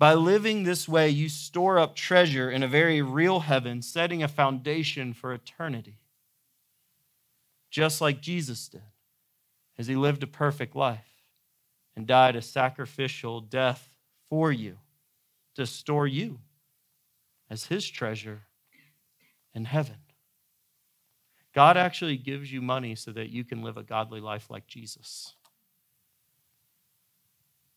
By 0.00 0.14
living 0.14 0.62
this 0.62 0.88
way, 0.88 1.10
you 1.10 1.28
store 1.28 1.78
up 1.78 1.94
treasure 1.94 2.50
in 2.50 2.62
a 2.62 2.68
very 2.68 3.02
real 3.02 3.40
heaven, 3.40 3.82
setting 3.82 4.22
a 4.22 4.28
foundation 4.28 5.12
for 5.12 5.34
eternity. 5.34 5.98
Just 7.70 8.00
like 8.00 8.22
Jesus 8.22 8.66
did, 8.68 8.80
as 9.76 9.88
he 9.88 9.96
lived 9.96 10.22
a 10.22 10.26
perfect 10.26 10.74
life 10.74 11.26
and 11.94 12.06
died 12.06 12.34
a 12.34 12.40
sacrificial 12.40 13.42
death 13.42 13.90
for 14.30 14.50
you 14.50 14.78
to 15.56 15.66
store 15.66 16.06
you 16.06 16.38
as 17.50 17.66
his 17.66 17.86
treasure 17.86 18.44
in 19.54 19.66
heaven. 19.66 19.96
God 21.54 21.76
actually 21.76 22.16
gives 22.16 22.50
you 22.50 22.62
money 22.62 22.94
so 22.94 23.12
that 23.12 23.28
you 23.28 23.44
can 23.44 23.62
live 23.62 23.76
a 23.76 23.82
godly 23.82 24.22
life 24.22 24.48
like 24.48 24.66
Jesus. 24.66 25.34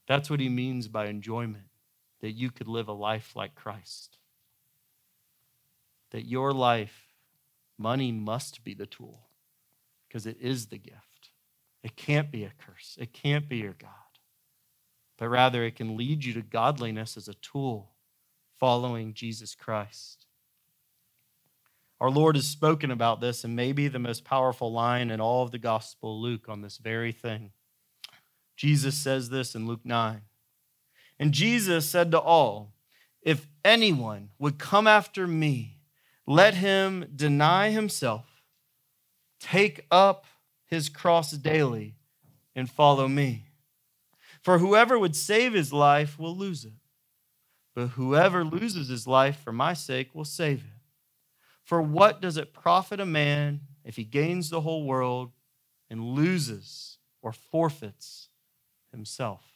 That's 0.07 0.29
what 0.29 0.39
he 0.39 0.47
means 0.47 0.87
by 0.87 1.07
enjoyment, 1.07 1.65
that 2.23 2.31
you 2.31 2.49
could 2.49 2.69
live 2.69 2.87
a 2.87 2.93
life 2.93 3.35
like 3.35 3.53
Christ. 3.53 4.17
That 6.11 6.25
your 6.25 6.53
life, 6.53 7.09
money 7.77 8.13
must 8.13 8.63
be 8.63 8.73
the 8.73 8.85
tool 8.85 9.27
because 10.07 10.25
it 10.25 10.37
is 10.39 10.67
the 10.67 10.77
gift. 10.77 11.31
It 11.83 11.97
can't 11.97 12.31
be 12.31 12.45
a 12.45 12.53
curse, 12.65 12.97
it 12.97 13.11
can't 13.11 13.49
be 13.49 13.57
your 13.57 13.73
God, 13.73 13.89
but 15.17 15.27
rather 15.27 15.65
it 15.65 15.75
can 15.75 15.97
lead 15.97 16.23
you 16.23 16.31
to 16.35 16.41
godliness 16.41 17.17
as 17.17 17.27
a 17.27 17.33
tool 17.33 17.91
following 18.57 19.13
Jesus 19.13 19.53
Christ. 19.53 20.25
Our 21.99 22.09
Lord 22.09 22.37
has 22.37 22.47
spoken 22.47 22.89
about 22.89 23.19
this, 23.19 23.43
and 23.43 23.53
maybe 23.53 23.89
the 23.89 23.99
most 23.99 24.23
powerful 24.23 24.71
line 24.71 25.11
in 25.11 25.19
all 25.19 25.43
of 25.43 25.51
the 25.51 25.59
Gospel 25.59 26.21
Luke 26.21 26.47
on 26.47 26.61
this 26.61 26.77
very 26.77 27.11
thing. 27.11 27.51
Jesus 28.55 28.95
says 28.95 29.29
this 29.29 29.55
in 29.55 29.67
Luke 29.67 29.83
9. 29.83 30.21
And 31.23 31.31
Jesus 31.33 31.89
said 31.89 32.11
to 32.11 32.19
all, 32.19 32.73
If 33.21 33.47
anyone 33.63 34.31
would 34.39 34.59
come 34.59 34.87
after 34.87 35.25
me, 35.25 35.79
let 36.27 36.53
him 36.53 37.05
deny 37.15 37.69
himself, 37.69 38.25
take 39.39 39.87
up 39.89 40.25
his 40.65 40.89
cross 40.89 41.31
daily, 41.31 41.95
and 42.57 42.69
follow 42.69 43.07
me. 43.07 43.45
For 44.41 44.57
whoever 44.57 44.99
would 44.99 45.15
save 45.15 45.53
his 45.53 45.71
life 45.71 46.19
will 46.19 46.35
lose 46.35 46.65
it, 46.65 46.73
but 47.73 47.91
whoever 47.91 48.43
loses 48.43 48.89
his 48.89 49.07
life 49.07 49.39
for 49.39 49.53
my 49.53 49.73
sake 49.73 50.13
will 50.13 50.25
save 50.25 50.59
it. 50.59 50.81
For 51.63 51.81
what 51.81 52.19
does 52.19 52.35
it 52.35 52.53
profit 52.53 52.99
a 52.99 53.05
man 53.05 53.61
if 53.85 53.95
he 53.95 54.03
gains 54.03 54.49
the 54.49 54.59
whole 54.59 54.83
world 54.83 55.31
and 55.89 56.03
loses 56.03 56.97
or 57.21 57.31
forfeits 57.31 58.27
himself. 58.91 59.52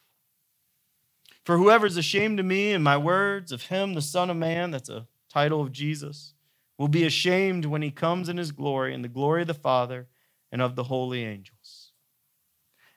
For 1.48 1.58
whoever 1.58 1.86
is 1.86 1.96
ashamed 1.96 2.42
of 2.42 2.46
me 2.46 2.74
and 2.74 2.84
my 2.84 2.98
words 2.98 3.54
of 3.54 3.68
him, 3.68 3.94
the 3.94 4.02
Son 4.02 4.30
of 4.30 4.36
Man, 4.36 4.72
that's 4.72 4.90
a 4.90 5.08
title 5.30 5.62
of 5.62 5.72
Jesus, 5.72 6.34
will 6.78 6.90
be 6.90 7.06
ashamed 7.06 7.64
when 7.64 7.82
he 7.82 7.90
comes 7.90 8.28
in 8.28 8.36
his 8.36 8.52
glory 8.52 8.94
and 8.94 9.02
the 9.02 9.08
glory 9.08 9.44
of 9.44 9.48
the 9.48 9.54
Father 9.54 10.10
and 10.52 10.62
of 10.62 10.76
the 10.76 10.84
holy 10.84 11.24
angels. 11.24 11.94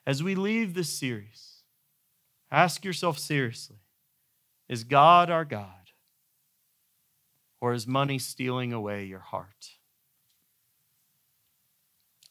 As 0.05 0.21
we 0.21 0.35
leave 0.35 0.73
this 0.73 0.89
series, 0.89 1.63
ask 2.51 2.83
yourself 2.83 3.17
seriously 3.17 3.77
is 4.67 4.83
God 4.83 5.29
our 5.29 5.45
God? 5.45 5.93
Or 7.61 7.71
is 7.71 7.87
money 7.87 8.19
stealing 8.19 8.73
away 8.73 9.05
your 9.05 9.19
heart? 9.19 9.77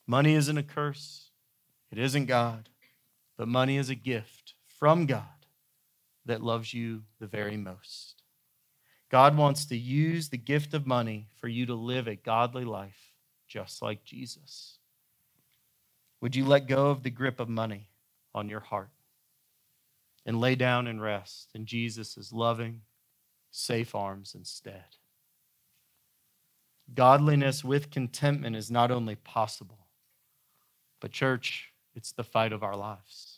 Money 0.06 0.35
isn't 0.35 0.59
a 0.59 0.62
curse, 0.62 1.30
it 1.90 1.98
isn't 1.98 2.26
God 2.26 2.68
but 3.38 3.48
money 3.48 3.78
is 3.78 3.88
a 3.88 3.94
gift 3.94 4.52
from 4.68 5.06
God 5.06 5.39
that 6.31 6.43
loves 6.43 6.73
you 6.73 7.03
the 7.19 7.27
very 7.27 7.57
most. 7.57 8.23
God 9.11 9.37
wants 9.37 9.64
to 9.66 9.77
use 9.77 10.29
the 10.29 10.38
gift 10.38 10.75
of 10.75 10.87
money 10.87 11.27
for 11.37 11.49
you 11.49 11.66
to 11.66 11.75
live 11.75 12.07
a 12.07 12.14
godly 12.14 12.64
life 12.64 13.12
just 13.49 13.83
like 13.83 14.05
Jesus. 14.05 14.79
Would 16.21 16.37
you 16.37 16.45
let 16.45 16.69
go 16.69 16.90
of 16.90 17.03
the 17.03 17.11
grip 17.11 17.40
of 17.40 17.49
money 17.49 17.88
on 18.33 18.49
your 18.49 18.61
heart 18.61 18.90
and 20.25 20.40
lay 20.40 20.55
down 20.55 20.87
and 20.87 21.03
rest 21.03 21.51
in 21.55 21.66
Jesus' 21.66 22.33
loving, 22.33 22.83
safe 23.51 23.95
arms 23.95 24.35
instead? 24.37 24.85
Godliness 26.95 27.64
with 27.64 27.90
contentment 27.90 28.55
is 28.55 28.71
not 28.71 28.90
only 28.90 29.16
possible, 29.16 29.87
but, 31.01 31.12
church, 31.12 31.73
it's 31.95 32.12
the 32.12 32.25
fight 32.25 32.53
of 32.53 32.62
our 32.62 32.77
lives. 32.77 33.30